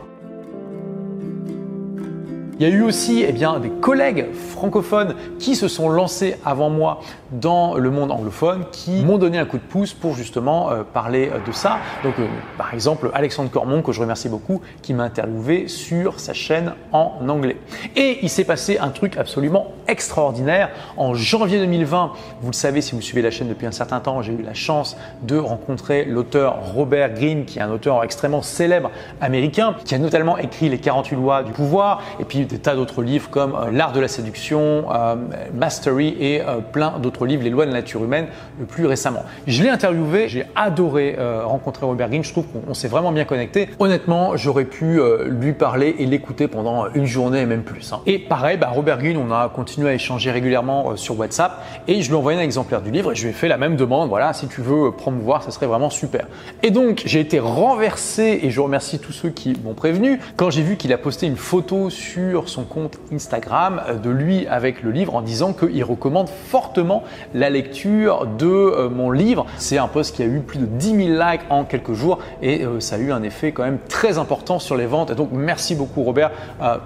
Il 2.60 2.68
y 2.68 2.70
a 2.70 2.76
eu 2.76 2.82
aussi 2.82 3.24
eh 3.26 3.32
bien, 3.32 3.58
des 3.62 3.70
collègues 3.70 4.34
francophones 4.34 5.16
qui 5.40 5.56
se 5.56 5.70
sont 5.70 5.88
lancés 5.88 6.36
avant 6.44 6.70
moi 6.70 7.00
dans 7.32 7.76
le 7.76 7.90
monde 7.90 8.12
anglophone, 8.12 8.66
qui 8.74 9.02
m'ont 9.06 9.18
donné 9.18 9.38
un 9.38 9.46
coup 9.46 9.56
de 9.56 9.64
pouce 9.64 9.94
pour 9.94 10.14
justement 10.14 10.70
euh, 10.70 10.84
parler 10.84 11.32
de 11.48 11.52
ça. 11.54 11.78
Donc, 12.04 12.16
euh, 12.20 12.28
par 12.58 12.74
exemple, 12.74 13.12
Alexandre 13.14 13.50
Cormon, 13.50 13.82
que 13.82 13.94
je 13.94 14.02
remercie 14.02 14.28
beaucoup, 14.28 14.60
qui 14.82 14.94
m'a 14.94 15.04
interviewé 15.04 15.70
sur 15.70 16.20
sa 16.20 16.34
chaîne 16.34 16.74
en 16.92 17.14
anglais. 17.30 17.56
Et 17.96 18.20
il 18.24 18.30
s'est 18.30 18.44
passé 18.44 18.78
un 18.78 18.90
truc 18.90 19.16
absolument 19.16 19.68
extraordinaire. 19.88 20.70
En 20.98 21.14
janvier 21.14 21.60
2020, 21.60 22.12
vous 22.42 22.50
le 22.50 22.54
savez 22.54 22.82
si 22.82 22.94
vous 22.94 23.02
suivez 23.02 23.22
la 23.22 23.32
chaîne 23.32 23.48
depuis 23.48 23.68
un 23.68 23.72
certain 23.72 24.02
temps, 24.02 24.22
j'ai 24.22 24.34
eu 24.34 24.42
la 24.42 24.54
chance 24.54 24.98
de 25.22 25.38
rencontrer 25.38 26.04
l'auteur 26.04 26.74
Robert 26.74 27.14
Greene, 27.14 27.46
qui 27.46 27.60
est 27.60 27.62
un 27.62 27.72
auteur 27.72 28.04
extrêmement 28.04 28.42
célèbre 28.42 28.92
américain, 29.22 29.76
qui 29.86 29.96
a 29.96 29.98
notamment 29.98 30.38
écrit 30.38 30.68
Les 30.68 30.78
48 30.78 31.16
lois 31.16 31.44
du 31.44 31.54
pouvoir, 31.54 32.02
et 32.20 32.26
puis 32.26 32.49
des 32.50 32.58
tas 32.58 32.76
d'autres 32.76 33.04
livres 33.04 33.30
comme 33.30 33.56
euh, 33.56 33.72
L'art 33.72 33.94
de 33.94 34.00
la 34.00 34.08
séduction, 34.08 34.86
euh, 34.94 35.16
Mastery 35.54 36.16
et 36.20 36.42
euh, 36.42 36.58
plein 36.60 37.00
d'autres 37.00 37.26
livres, 37.26 37.44
Les 37.44 37.50
lois 37.50 37.66
de 37.66 37.72
la 37.72 37.78
nature 37.78 38.04
humaine, 38.04 38.28
le 38.60 38.66
plus 38.66 38.86
récemment. 38.86 39.24
Je 39.48 39.64
l'ai 39.64 39.70
interviewé, 39.70 40.28
j'ai 40.28 40.46
adoré 40.56 41.18
rencontrer 41.44 41.86
Robert 41.86 42.10
Greene, 42.10 42.24
je 42.24 42.32
trouve 42.32 42.46
qu'on 42.48 42.74
s'est 42.74 42.88
vraiment 42.88 43.12
bien 43.12 43.26
connecté. 43.26 43.70
Honnêtement, 43.80 44.36
j'aurais 44.38 44.66
pu 44.66 45.00
lui 45.28 45.54
parler 45.54 45.96
et 46.00 46.06
l'écouter 46.06 46.48
pendant 46.48 46.88
une 46.94 47.06
journée 47.06 47.42
et 47.42 47.46
même 47.46 47.64
plus. 47.64 47.92
Hein. 47.94 48.02
Et 48.06 48.20
pareil, 48.20 48.58
bah, 48.58 48.70
Robert 48.72 48.98
Greene, 48.98 49.18
on 49.18 49.32
a 49.32 49.50
continué 49.50 49.90
à 49.90 49.94
échanger 49.94 50.32
régulièrement 50.32 50.96
sur 50.96 51.18
WhatsApp 51.20 51.64
et 51.88 52.02
je 52.02 52.08
lui 52.08 52.16
ai 52.16 52.18
envoyé 52.18 52.40
un 52.40 52.42
exemplaire 52.42 52.82
du 52.82 52.92
livre 52.92 53.12
et 53.12 53.16
je 53.16 53.24
lui 53.24 53.30
ai 53.30 53.34
fait 53.34 53.48
la 53.48 53.58
même 53.58 53.76
demande, 53.76 54.10
voilà, 54.10 54.34
si 54.34 54.48
tu 54.48 54.62
veux 54.62 54.92
promouvoir, 54.92 55.44
ça 55.44 55.52
serait 55.52 55.68
vraiment 55.68 55.90
super. 55.90 56.28
Et 56.64 56.72
donc, 56.72 57.04
j'ai 57.06 57.20
été 57.20 57.40
renversé 57.40 58.40
et 58.44 58.50
je 58.50 58.60
remercie 58.62 59.00
tous 59.00 59.14
ceux 59.14 59.30
qui 59.30 59.58
m'ont 59.64 59.74
prévenu 59.74 60.20
quand 60.36 60.50
j'ai 60.50 60.62
vu 60.62 60.78
qu'il 60.78 60.94
a 60.94 60.98
posté 60.98 61.28
une 61.28 61.38
photo 61.38 61.90
sur 61.90 62.39
son 62.48 62.64
compte 62.64 63.00
Instagram 63.12 63.82
euh, 63.88 63.96
de 63.96 64.10
lui 64.10 64.48
avec 64.48 64.84
le 64.84 64.92
livre 64.92 65.16
en 65.16 65.22
disant 65.22 65.54
qu'il 65.54 65.84
recommande 65.84 66.30
fortement 66.30 67.04
la 67.34 67.50
lecture 67.50 68.26
de 68.26 68.48
euh, 68.48 68.90
mon 68.90 69.12
livre. 69.12 69.46
C'est 69.58 69.78
un 69.78 69.88
post 69.88 70.16
qui 70.16 70.24
a 70.24 70.26
eu 70.26 70.40
plus 70.40 70.60
de 70.60 70.66
10 70.66 71.08
000 71.08 71.20
likes 71.20 71.42
en 71.50 71.66
quelques 71.66 71.94
jours 71.94 72.20
et 72.42 72.64
euh, 72.64 72.80
ça 72.80 72.96
a 72.96 73.00
eu 73.00 73.12
un 73.12 73.24
effet 73.24 73.52
quand 73.52 73.64
même 73.64 73.80
très 73.90 74.18
important 74.18 74.60
sur 74.60 74.78
les 74.78 74.86
ventes. 74.86 75.12
Et 75.12 75.16
donc 75.16 75.30
merci 75.32 75.76
beaucoup 75.76 76.04
Robert 76.04 76.32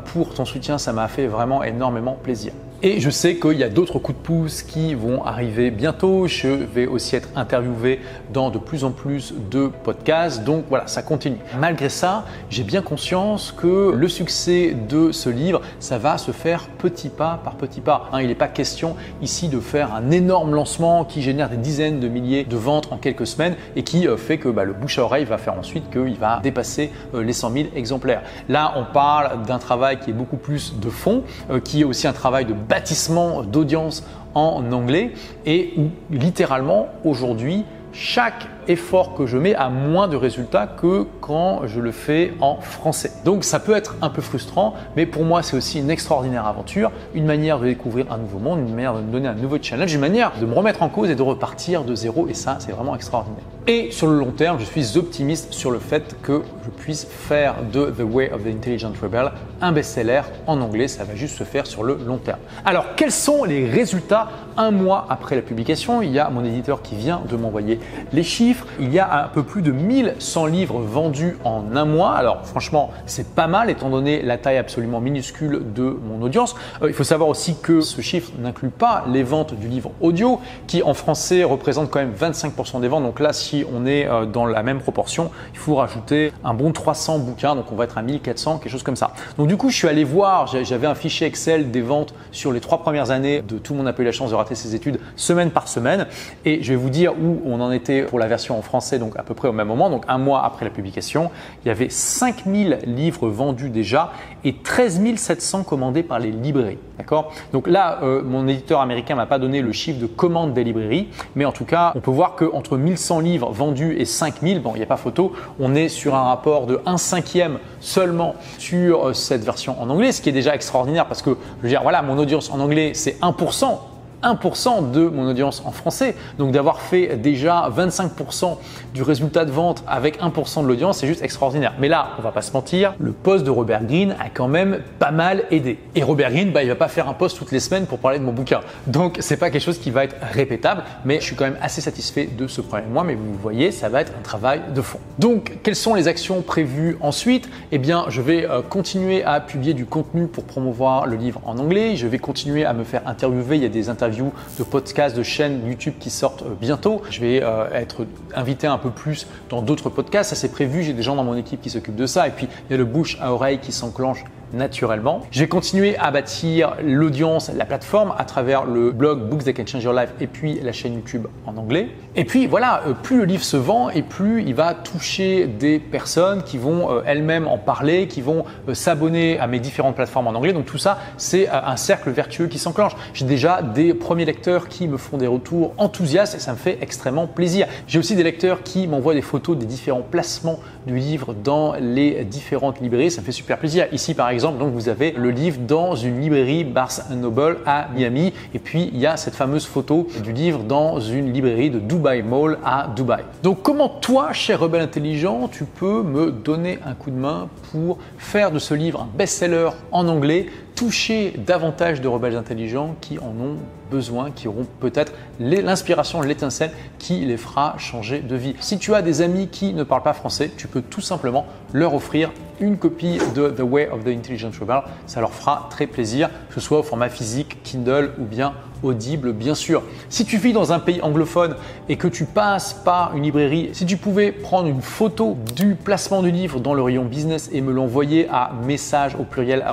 pour 0.05 0.33
ton 0.33 0.45
soutien, 0.45 0.77
ça 0.77 0.93
m'a 0.93 1.07
fait 1.07 1.27
vraiment 1.27 1.63
énormément 1.63 2.17
plaisir. 2.21 2.53
Et 2.85 2.99
je 2.99 3.09
sais 3.09 3.37
qu'il 3.37 3.53
y 3.53 3.63
a 3.63 3.69
d'autres 3.69 3.97
coups 3.97 4.17
de 4.17 4.23
pouce 4.23 4.61
qui 4.61 4.93
vont 4.93 5.23
arriver 5.23 5.71
bientôt. 5.71 6.27
Je 6.27 6.49
vais 6.49 6.85
aussi 6.85 7.15
être 7.15 7.29
interviewé 7.33 8.01
dans 8.33 8.49
de 8.49 8.57
plus 8.57 8.83
en 8.83 8.91
plus 8.91 9.33
de 9.49 9.67
podcasts. 9.67 10.43
Donc 10.43 10.65
voilà, 10.67 10.85
ça 10.87 11.01
continue. 11.01 11.37
Malgré 11.57 11.87
ça, 11.87 12.25
j'ai 12.49 12.63
bien 12.63 12.81
conscience 12.81 13.53
que 13.53 13.93
le 13.95 14.07
succès 14.09 14.75
de 14.89 15.13
ce 15.13 15.29
livre, 15.29 15.61
ça 15.79 15.97
va 15.97 16.17
se 16.17 16.31
faire 16.31 16.67
petit 16.77 17.07
pas 17.07 17.39
par 17.41 17.55
petit 17.55 17.79
pas. 17.79 18.09
Hein, 18.11 18.19
il 18.19 18.27
n'est 18.27 18.35
pas 18.35 18.49
question 18.49 18.97
ici 19.21 19.47
de 19.47 19.61
faire 19.61 19.95
un 19.95 20.11
énorme 20.11 20.53
lancement 20.53 21.05
qui 21.05 21.21
génère 21.21 21.49
des 21.49 21.55
dizaines 21.55 22.01
de 22.01 22.09
milliers 22.09 22.43
de 22.43 22.57
ventes 22.57 22.91
en 22.91 22.97
quelques 22.97 23.27
semaines 23.27 23.55
et 23.77 23.83
qui 23.83 24.09
euh, 24.09 24.17
fait 24.17 24.39
que 24.39 24.49
bah, 24.49 24.65
le 24.65 24.73
bouche 24.73 24.99
à 24.99 25.03
oreille 25.03 25.23
va 25.23 25.37
faire 25.37 25.57
ensuite 25.57 25.89
qu'il 25.89 26.17
va 26.17 26.41
dépasser 26.43 26.91
euh, 27.15 27.23
les 27.23 27.31
100 27.31 27.53
000 27.53 27.65
exemplaires. 27.77 28.23
Là, 28.49 28.73
on 28.75 28.83
parle 28.83 29.41
d'un 29.43 29.59
travail 29.59 29.99
qui 30.01 30.09
est 30.09 30.13
beaucoup 30.13 30.35
plus 30.35 30.77
de 30.77 30.89
fond, 30.89 31.23
euh, 31.49 31.61
qui 31.61 31.79
est 31.79 31.85
aussi 31.85 32.09
un 32.09 32.13
travail 32.13 32.43
de 32.43 32.53
bâtissement 32.73 33.43
d'audience 33.43 34.03
en 34.33 34.71
anglais 34.71 35.11
et 35.45 35.73
où 35.77 35.91
littéralement 36.09 36.87
aujourd'hui 37.05 37.65
chaque 37.91 38.47
effort 38.67 39.13
que 39.13 39.25
je 39.25 39.37
mets 39.37 39.55
a 39.55 39.69
moins 39.69 40.07
de 40.07 40.15
résultats 40.15 40.67
que 40.67 41.05
quand 41.21 41.61
je 41.65 41.79
le 41.79 41.91
fais 41.91 42.33
en 42.41 42.57
français. 42.57 43.11
Donc 43.25 43.43
ça 43.43 43.59
peut 43.59 43.75
être 43.75 43.95
un 44.01 44.09
peu 44.09 44.21
frustrant, 44.21 44.73
mais 44.95 45.05
pour 45.05 45.23
moi 45.23 45.43
c'est 45.43 45.55
aussi 45.55 45.79
une 45.79 45.89
extraordinaire 45.89 46.45
aventure, 46.45 46.91
une 47.13 47.25
manière 47.25 47.59
de 47.59 47.65
découvrir 47.65 48.11
un 48.11 48.17
nouveau 48.17 48.39
monde, 48.39 48.59
une 48.59 48.73
manière 48.73 48.95
de 48.95 49.01
me 49.01 49.11
donner 49.11 49.27
un 49.27 49.33
nouveau 49.33 49.57
challenge, 49.61 49.93
une 49.93 50.01
manière 50.01 50.33
de 50.39 50.45
me 50.45 50.53
remettre 50.53 50.83
en 50.83 50.89
cause 50.89 51.09
et 51.09 51.15
de 51.15 51.21
repartir 51.21 51.83
de 51.83 51.95
zéro 51.95 52.27
et 52.27 52.33
ça 52.33 52.57
c'est 52.59 52.71
vraiment 52.71 52.95
extraordinaire. 52.95 53.43
Et 53.65 53.91
sur 53.91 54.07
le 54.07 54.17
long 54.17 54.31
terme, 54.31 54.59
je 54.59 54.65
suis 54.65 54.97
optimiste 54.97 55.53
sur 55.53 55.71
le 55.71 55.79
fait 55.79 56.17
que 56.21 56.41
je 56.65 56.69
puisse 56.69 57.05
faire 57.05 57.55
de 57.71 57.85
The 57.85 58.03
Way 58.03 58.31
of 58.33 58.43
the 58.43 58.47
Intelligent 58.47 58.91
Rebel 59.01 59.31
un 59.61 59.71
best-seller 59.71 60.21
en 60.47 60.59
anglais, 60.59 60.89
ça 60.89 61.05
va 61.05 61.15
juste 61.15 61.37
se 61.37 61.45
faire 61.45 61.65
sur 61.65 61.83
le 61.83 61.97
long 62.05 62.17
terme. 62.17 62.39
Alors 62.65 62.95
quels 62.95 63.11
sont 63.11 63.45
les 63.45 63.69
résultats 63.69 64.29
un 64.57 64.71
mois 64.71 65.07
après 65.09 65.35
la 65.35 65.41
publication? 65.41 66.01
Il 66.01 66.11
y 66.11 66.19
a 66.19 66.29
mon 66.29 66.43
éditeur 66.43 66.81
qui 66.81 66.95
vient 66.95 67.21
de 67.29 67.35
m'envoyer 67.37 67.79
les 68.11 68.23
chiffres 68.23 68.52
il 68.79 68.93
y 68.93 68.99
a 68.99 69.25
un 69.25 69.27
peu 69.27 69.43
plus 69.43 69.61
de 69.61 69.71
1100 69.71 70.45
livres 70.47 70.79
vendus 70.79 71.37
en 71.43 71.75
un 71.75 71.85
mois. 71.85 72.11
Alors 72.11 72.45
franchement, 72.45 72.91
c'est 73.05 73.35
pas 73.35 73.47
mal 73.47 73.69
étant 73.69 73.89
donné 73.89 74.21
la 74.21 74.37
taille 74.37 74.57
absolument 74.57 74.99
minuscule 74.99 75.61
de 75.73 75.97
mon 76.03 76.21
audience. 76.21 76.55
Euh, 76.81 76.87
il 76.87 76.93
faut 76.93 77.03
savoir 77.03 77.29
aussi 77.29 77.55
que 77.61 77.81
ce 77.81 78.01
chiffre 78.01 78.31
n'inclut 78.39 78.69
pas 78.69 79.05
les 79.07 79.23
ventes 79.23 79.53
du 79.53 79.67
livre 79.67 79.91
audio 80.01 80.39
qui 80.67 80.83
en 80.83 80.93
français 80.93 81.43
représente 81.43 81.89
quand 81.89 81.99
même 81.99 82.13
25% 82.13 82.81
des 82.81 82.87
ventes. 82.87 83.03
Donc 83.03 83.19
là, 83.19 83.33
si 83.33 83.65
on 83.73 83.85
est 83.85 84.07
euh, 84.07 84.25
dans 84.25 84.45
la 84.45 84.63
même 84.63 84.79
proportion, 84.79 85.31
il 85.53 85.59
faut 85.59 85.75
rajouter 85.75 86.31
un 86.43 86.53
bon 86.53 86.71
300 86.71 87.19
bouquins. 87.19 87.55
Donc 87.55 87.71
on 87.71 87.75
va 87.75 87.85
être 87.85 87.97
à 87.97 88.01
1400, 88.01 88.59
quelque 88.59 88.71
chose 88.71 88.83
comme 88.83 88.95
ça. 88.95 89.13
Donc 89.37 89.47
du 89.47 89.57
coup, 89.57 89.69
je 89.69 89.75
suis 89.75 89.87
allé 89.87 90.03
voir, 90.03 90.47
j'avais 90.47 90.87
un 90.87 90.95
fichier 90.95 91.27
Excel 91.27 91.71
des 91.71 91.81
ventes 91.81 92.13
sur 92.31 92.51
les 92.51 92.59
trois 92.59 92.81
premières 92.81 93.11
années 93.11 93.41
de 93.41 93.57
tout 93.57 93.73
le 93.73 93.79
monde 93.79 93.87
a 93.87 94.01
eu 94.01 94.03
la 94.03 94.11
chance 94.11 94.31
de 94.31 94.35
rater 94.35 94.55
ses 94.55 94.75
études 94.75 94.99
semaine 95.15 95.51
par 95.51 95.67
semaine. 95.67 96.07
Et 96.45 96.61
je 96.63 96.69
vais 96.69 96.75
vous 96.75 96.89
dire 96.89 97.13
où 97.13 97.41
on 97.45 97.61
en 97.61 97.71
était 97.71 98.03
pour 98.03 98.19
la 98.19 98.27
version 98.27 98.42
en 98.51 98.61
français, 98.61 98.99
donc 98.99 99.17
à 99.17 99.23
peu 99.23 99.33
près 99.33 99.47
au 99.47 99.53
même 99.53 99.67
moment, 99.67 99.89
donc 99.89 100.03
un 100.07 100.17
mois 100.17 100.43
après 100.43 100.65
la 100.65 100.71
publication, 100.71 101.31
il 101.63 101.67
y 101.67 101.71
avait 101.71 101.89
5000 101.89 102.79
livres 102.85 103.29
vendus 103.29 103.69
déjà 103.69 104.11
et 104.43 104.53
13 104.55 105.01
700 105.15 105.63
commandés 105.63 106.03
par 106.03 106.19
les 106.19 106.31
librairies. 106.31 106.77
D'accord? 106.97 107.31
Donc 107.51 107.67
là, 107.67 107.99
euh, 108.03 108.21
mon 108.23 108.47
éditeur 108.47 108.81
américain 108.81 109.15
m'a 109.15 109.25
pas 109.25 109.39
donné 109.39 109.61
le 109.61 109.71
chiffre 109.71 109.99
de 109.99 110.05
commandes 110.05 110.53
des 110.53 110.63
librairies, 110.63 111.09
mais 111.35 111.45
en 111.45 111.51
tout 111.51 111.65
cas, 111.65 111.91
on 111.95 111.99
peut 111.99 112.11
voir 112.11 112.35
qu'entre 112.35 112.77
1100 112.77 113.19
livres 113.19 113.51
vendus 113.51 113.95
et 113.97 114.05
5000, 114.05 114.61
bon, 114.61 114.71
il 114.75 114.77
n'y 114.77 114.83
a 114.83 114.87
pas 114.87 114.97
photo, 114.97 115.33
on 115.59 115.75
est 115.75 115.89
sur 115.89 116.15
un 116.15 116.23
rapport 116.23 116.67
de 116.67 116.79
1 116.85 116.97
cinquième 116.97 117.59
seulement 117.79 118.35
sur 118.57 119.07
euh, 119.07 119.13
cette 119.13 119.43
version 119.43 119.81
en 119.81 119.89
anglais, 119.89 120.11
ce 120.11 120.21
qui 120.21 120.29
est 120.29 120.33
déjà 120.33 120.55
extraordinaire 120.55 121.07
parce 121.07 121.21
que, 121.21 121.31
je 121.57 121.63
veux 121.63 121.69
dire, 121.69 121.83
voilà, 121.83 122.01
mon 122.01 122.17
audience 122.17 122.51
en 122.51 122.59
anglais, 122.59 122.91
c'est 122.93 123.19
1%. 123.21 123.92
1% 124.23 124.91
de 124.91 125.07
mon 125.07 125.29
audience 125.29 125.61
en 125.65 125.71
français. 125.71 126.15
Donc 126.37 126.51
d'avoir 126.51 126.81
fait 126.81 127.17
déjà 127.17 127.69
25% 127.75 128.57
du 128.93 129.03
résultat 129.03 129.45
de 129.45 129.51
vente 129.51 129.83
avec 129.87 130.21
1% 130.21 130.63
de 130.63 130.67
l'audience, 130.67 130.99
c'est 130.99 131.07
juste 131.07 131.23
extraordinaire. 131.23 131.73
Mais 131.79 131.87
là, 131.87 132.11
on 132.19 132.21
va 132.21 132.31
pas 132.31 132.41
se 132.41 132.53
mentir, 132.53 132.93
le 132.99 133.11
poste 133.11 133.43
de 133.43 133.49
Robert 133.49 133.83
Greene 133.83 134.15
a 134.19 134.29
quand 134.29 134.47
même 134.47 134.79
pas 134.99 135.11
mal 135.11 135.43
aidé. 135.51 135.79
Et 135.95 136.03
Robert 136.03 136.31
Greene, 136.31 136.51
bah, 136.51 136.63
il 136.63 136.69
va 136.69 136.75
pas 136.75 136.87
faire 136.87 137.09
un 137.09 137.13
post 137.13 137.37
toutes 137.37 137.51
les 137.51 137.59
semaines 137.59 137.85
pour 137.85 137.99
parler 137.99 138.19
de 138.19 138.23
mon 138.23 138.33
bouquin. 138.33 138.61
Donc 138.87 139.17
c'est 139.19 139.37
pas 139.37 139.49
quelque 139.49 139.63
chose 139.63 139.79
qui 139.79 139.91
va 139.91 140.03
être 140.03 140.15
répétable, 140.21 140.83
mais 141.05 141.19
je 141.19 141.25
suis 141.25 141.35
quand 141.35 141.45
même 141.45 141.57
assez 141.61 141.81
satisfait 141.81 142.25
de 142.25 142.47
ce 142.47 142.61
premier 142.61 142.87
mois. 142.87 143.03
Mais 143.03 143.15
vous 143.15 143.33
voyez, 143.41 143.71
ça 143.71 143.89
va 143.89 144.01
être 144.01 144.13
un 144.17 144.21
travail 144.21 144.61
de 144.73 144.81
fond. 144.81 144.99
Donc 145.19 145.57
quelles 145.63 145.75
sont 145.75 145.95
les 145.95 146.07
actions 146.07 146.41
prévues 146.41 146.97
ensuite? 147.01 147.49
Eh 147.71 147.77
bien, 147.77 148.05
je 148.09 148.21
vais 148.21 148.49
euh, 148.49 148.61
continuer 148.61 149.23
à 149.23 149.39
publier 149.39 149.73
du 149.73 149.85
contenu 149.85 150.27
pour 150.27 150.43
promouvoir 150.43 151.07
le 151.07 151.15
livre 151.15 151.41
en 151.45 151.57
anglais. 151.57 151.95
Je 151.95 152.07
vais 152.07 152.19
continuer 152.19 152.65
à 152.65 152.73
me 152.73 152.83
faire 152.83 153.01
interviewer. 153.07 153.57
Il 153.57 153.63
y 153.63 153.65
a 153.65 153.69
des 153.69 153.89
interviews 153.89 154.12
de 154.13 154.63
podcasts, 154.63 155.15
de 155.15 155.23
chaînes 155.23 155.67
YouTube 155.67 155.93
qui 155.99 156.09
sortent 156.09 156.43
euh, 156.43 156.55
bientôt. 156.59 157.01
Je 157.09 157.19
vais 157.21 157.41
euh, 157.43 157.69
être 157.73 158.05
invité 158.35 158.67
un 158.67 158.77
peu 158.77 158.89
plus 158.89 159.27
dans 159.49 159.61
d'autres 159.61 159.89
podcasts. 159.89 160.29
Ça 160.31 160.35
c'est 160.35 160.51
prévu. 160.51 160.83
J'ai 160.83 160.93
des 160.93 161.03
gens 161.03 161.15
dans 161.15 161.23
mon 161.23 161.35
équipe 161.35 161.61
qui 161.61 161.69
s'occupent 161.69 161.95
de 161.95 162.05
ça. 162.05 162.27
Et 162.27 162.31
puis 162.31 162.47
il 162.69 162.71
y 162.71 162.75
a 162.75 162.77
le 162.77 162.85
bouche 162.85 163.17
à 163.21 163.33
oreille 163.33 163.59
qui 163.59 163.71
s'enclenche 163.71 164.23
naturellement. 164.53 165.21
Je 165.31 165.39
vais 165.39 165.47
continuer 165.47 165.97
à 165.97 166.11
bâtir 166.11 166.75
l'audience, 166.83 167.51
la 167.55 167.65
plateforme 167.65 168.13
à 168.17 168.25
travers 168.25 168.65
le 168.65 168.91
blog 168.91 169.27
Books 169.29 169.43
That 169.43 169.53
Can 169.53 169.65
Change 169.65 169.83
Your 169.83 169.93
Life 169.93 170.09
et 170.21 170.27
puis 170.27 170.59
la 170.61 170.71
chaîne 170.71 170.93
YouTube 170.93 171.27
en 171.45 171.57
anglais. 171.57 171.89
Et 172.15 172.25
puis 172.25 172.47
voilà, 172.47 172.83
euh, 172.87 172.93
plus 172.93 173.17
le 173.17 173.25
livre 173.25 173.43
se 173.43 173.57
vend 173.57 173.89
et 173.89 174.03
plus 174.03 174.43
il 174.43 174.53
va 174.53 174.73
toucher 174.73 175.47
des 175.47 175.79
personnes 175.79 176.43
qui 176.43 176.57
vont 176.57 176.91
euh, 176.91 177.01
elles-mêmes 177.05 177.47
en 177.47 177.57
parler, 177.57 178.07
qui 178.07 178.21
vont 178.21 178.45
euh, 178.69 178.73
s'abonner 178.73 179.39
à 179.39 179.47
mes 179.47 179.59
différentes 179.59 179.95
plateformes 179.95 180.27
en 180.27 180.33
anglais. 180.35 180.53
Donc 180.53 180.65
tout 180.65 180.77
ça, 180.77 180.99
c'est 181.17 181.49
un 181.49 181.75
cercle 181.75 182.11
vertueux 182.11 182.47
qui 182.47 182.59
s'enclenche. 182.59 182.93
J'ai 183.13 183.25
déjà 183.25 183.61
des 183.61 183.93
premiers 183.93 184.25
lecteurs 184.25 184.67
qui 184.67 184.87
me 184.87 184.97
font 184.97 185.17
des 185.17 185.27
retours 185.27 185.73
enthousiastes 185.77 186.35
et 186.35 186.39
ça 186.39 186.51
me 186.51 186.57
fait 186.57 186.77
extrêmement 186.81 187.27
plaisir. 187.27 187.67
J'ai 187.87 187.99
aussi 187.99 188.15
des 188.15 188.23
lecteurs 188.23 188.63
qui 188.63 188.87
m'envoient 188.87 189.13
des 189.13 189.21
photos 189.21 189.57
des 189.57 189.65
différents 189.65 190.01
placements 190.01 190.59
du 190.85 190.97
livre 190.97 191.33
dans 191.33 191.73
les 191.79 192.23
différentes 192.25 192.79
librairies. 192.79 193.11
Ça 193.11 193.21
me 193.21 193.25
fait 193.25 193.31
super 193.31 193.57
plaisir. 193.57 193.87
Ici, 193.91 194.13
par 194.13 194.29
exemple, 194.29 194.42
donc 194.51 194.73
vous 194.73 194.89
avez 194.89 195.11
le 195.11 195.31
livre 195.31 195.59
dans 195.59 195.95
une 195.95 196.19
librairie 196.19 196.63
Barnes 196.63 197.03
Noble 197.15 197.59
à 197.65 197.87
Miami. 197.95 198.33
Et 198.53 198.59
puis, 198.59 198.89
il 198.93 198.99
y 198.99 199.05
a 199.05 199.15
cette 199.15 199.35
fameuse 199.35 199.65
photo 199.65 200.07
du 200.21 200.33
livre 200.33 200.63
dans 200.63 200.99
une 200.99 201.31
librairie 201.31 201.69
de 201.69 201.79
Dubai 201.79 202.21
Mall 202.21 202.57
à 202.65 202.89
Dubaï. 202.93 203.23
Donc, 203.41 203.61
comment 203.61 203.89
toi, 203.89 204.33
cher 204.33 204.59
rebelle 204.59 204.81
intelligent, 204.81 205.47
tu 205.47 205.63
peux 205.65 206.03
me 206.03 206.31
donner 206.31 206.79
un 206.85 206.93
coup 206.93 207.11
de 207.11 207.15
main 207.15 207.47
pour 207.71 207.97
faire 208.17 208.51
de 208.51 208.59
ce 208.59 208.73
livre 208.73 209.01
un 209.01 209.17
best-seller 209.17 209.69
en 209.91 210.07
anglais 210.07 210.47
toucher 210.75 211.33
davantage 211.45 212.01
de 212.01 212.07
rebelles 212.07 212.35
intelligents 212.35 212.95
qui 212.99 213.19
en 213.19 213.29
ont 213.29 213.57
besoin, 213.91 214.31
qui 214.31 214.47
auront 214.47 214.65
peut-être 214.79 215.13
l'inspiration, 215.39 216.21
l'étincelle 216.21 216.71
qui 216.99 217.25
les 217.25 217.37
fera 217.37 217.75
changer 217.77 218.19
de 218.19 218.35
vie. 218.35 218.55
Si 218.59 218.77
tu 218.77 218.93
as 218.93 219.01
des 219.01 219.21
amis 219.21 219.47
qui 219.47 219.73
ne 219.73 219.83
parlent 219.83 220.03
pas 220.03 220.13
français, 220.13 220.51
tu 220.55 220.67
peux 220.67 220.81
tout 220.81 221.01
simplement 221.01 221.45
leur 221.73 221.93
offrir 221.93 222.31
une 222.59 222.77
copie 222.77 223.19
de 223.35 223.49
The 223.49 223.61
Way 223.61 223.89
of 223.89 224.03
the 224.03 224.09
Intelligent 224.09 224.51
Rebel. 224.59 224.81
Ça 225.05 225.19
leur 225.19 225.33
fera 225.33 225.67
très 225.69 225.87
plaisir, 225.87 226.29
que 226.49 226.55
ce 226.55 226.59
soit 226.61 226.79
au 226.79 226.83
format 226.83 227.09
physique, 227.09 227.61
Kindle 227.63 228.11
ou 228.19 228.25
bien 228.25 228.53
audible 228.83 229.31
bien 229.33 229.55
sûr. 229.55 229.81
Si 230.09 230.25
tu 230.25 230.37
vis 230.37 230.53
dans 230.53 230.73
un 230.73 230.79
pays 230.79 231.01
anglophone 231.01 231.55
et 231.89 231.95
que 231.95 232.07
tu 232.07 232.25
passes 232.25 232.73
par 232.73 233.15
une 233.15 233.23
librairie, 233.23 233.69
si 233.73 233.85
tu 233.85 233.97
pouvais 233.97 234.31
prendre 234.31 234.67
une 234.67 234.81
photo 234.81 235.37
du 235.55 235.75
placement 235.75 236.21
du 236.21 236.31
livre 236.31 236.59
dans 236.59 236.73
le 236.73 236.81
rayon 236.81 237.05
business 237.05 237.49
et 237.51 237.61
me 237.61 237.71
l'envoyer 237.71 238.27
à 238.29 238.51
message 238.65 239.15
au 239.15 239.23
pluriel 239.23 239.63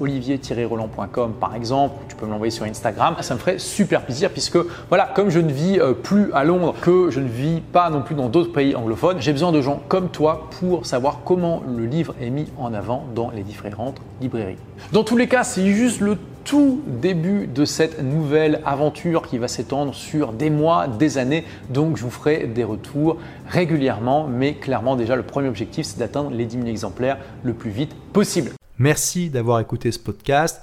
olivier-roland.com 0.00 1.34
par 1.40 1.54
exemple, 1.54 1.96
tu 2.08 2.16
peux 2.16 2.26
me 2.26 2.30
l'envoyer 2.30 2.50
sur 2.50 2.64
Instagram, 2.64 3.16
ça 3.20 3.34
me 3.34 3.40
ferait 3.40 3.53
super 3.58 4.02
plaisir 4.02 4.30
puisque 4.30 4.58
voilà, 4.88 5.10
comme 5.14 5.30
je 5.30 5.40
ne 5.40 5.52
vis 5.52 5.78
euh, 5.78 5.92
plus 5.92 6.32
à 6.32 6.44
Londres, 6.44 6.74
que 6.80 7.10
je 7.10 7.20
ne 7.20 7.28
vis 7.28 7.60
pas 7.60 7.90
non 7.90 8.02
plus 8.02 8.14
dans 8.14 8.28
d'autres 8.28 8.52
pays 8.52 8.74
anglophones, 8.74 9.20
j'ai 9.20 9.32
besoin 9.32 9.52
de 9.52 9.60
gens 9.60 9.80
comme 9.88 10.08
toi 10.08 10.48
pour 10.58 10.86
savoir 10.86 11.20
comment 11.24 11.62
le 11.66 11.86
livre 11.86 12.14
est 12.20 12.30
mis 12.30 12.46
en 12.58 12.74
avant 12.74 13.04
dans 13.14 13.30
les 13.30 13.42
différentes 13.42 14.00
librairies. 14.20 14.58
Dans 14.92 15.04
tous 15.04 15.16
les 15.16 15.28
cas, 15.28 15.44
c'est 15.44 15.66
juste 15.66 16.00
le 16.00 16.16
tout 16.44 16.82
début 16.86 17.46
de 17.46 17.64
cette 17.64 18.02
nouvelle 18.02 18.60
aventure 18.64 19.26
qui 19.26 19.38
va 19.38 19.48
s'étendre 19.48 19.94
sur 19.94 20.32
des 20.32 20.50
mois, 20.50 20.86
des 20.86 21.18
années. 21.18 21.44
Donc 21.70 21.96
je 21.96 22.02
vous 22.02 22.10
ferai 22.10 22.46
des 22.46 22.64
retours 22.64 23.16
régulièrement, 23.48 24.26
mais 24.28 24.54
clairement 24.54 24.96
déjà 24.96 25.16
le 25.16 25.22
premier 25.22 25.48
objectif 25.48 25.86
c'est 25.86 25.98
d'atteindre 25.98 26.30
les 26.30 26.44
10 26.44 26.56
000 26.56 26.66
exemplaires 26.68 27.18
le 27.42 27.54
plus 27.54 27.70
vite 27.70 27.94
possible. 28.12 28.50
Merci 28.78 29.30
d'avoir 29.30 29.60
écouté 29.60 29.90
ce 29.90 29.98
podcast. 29.98 30.62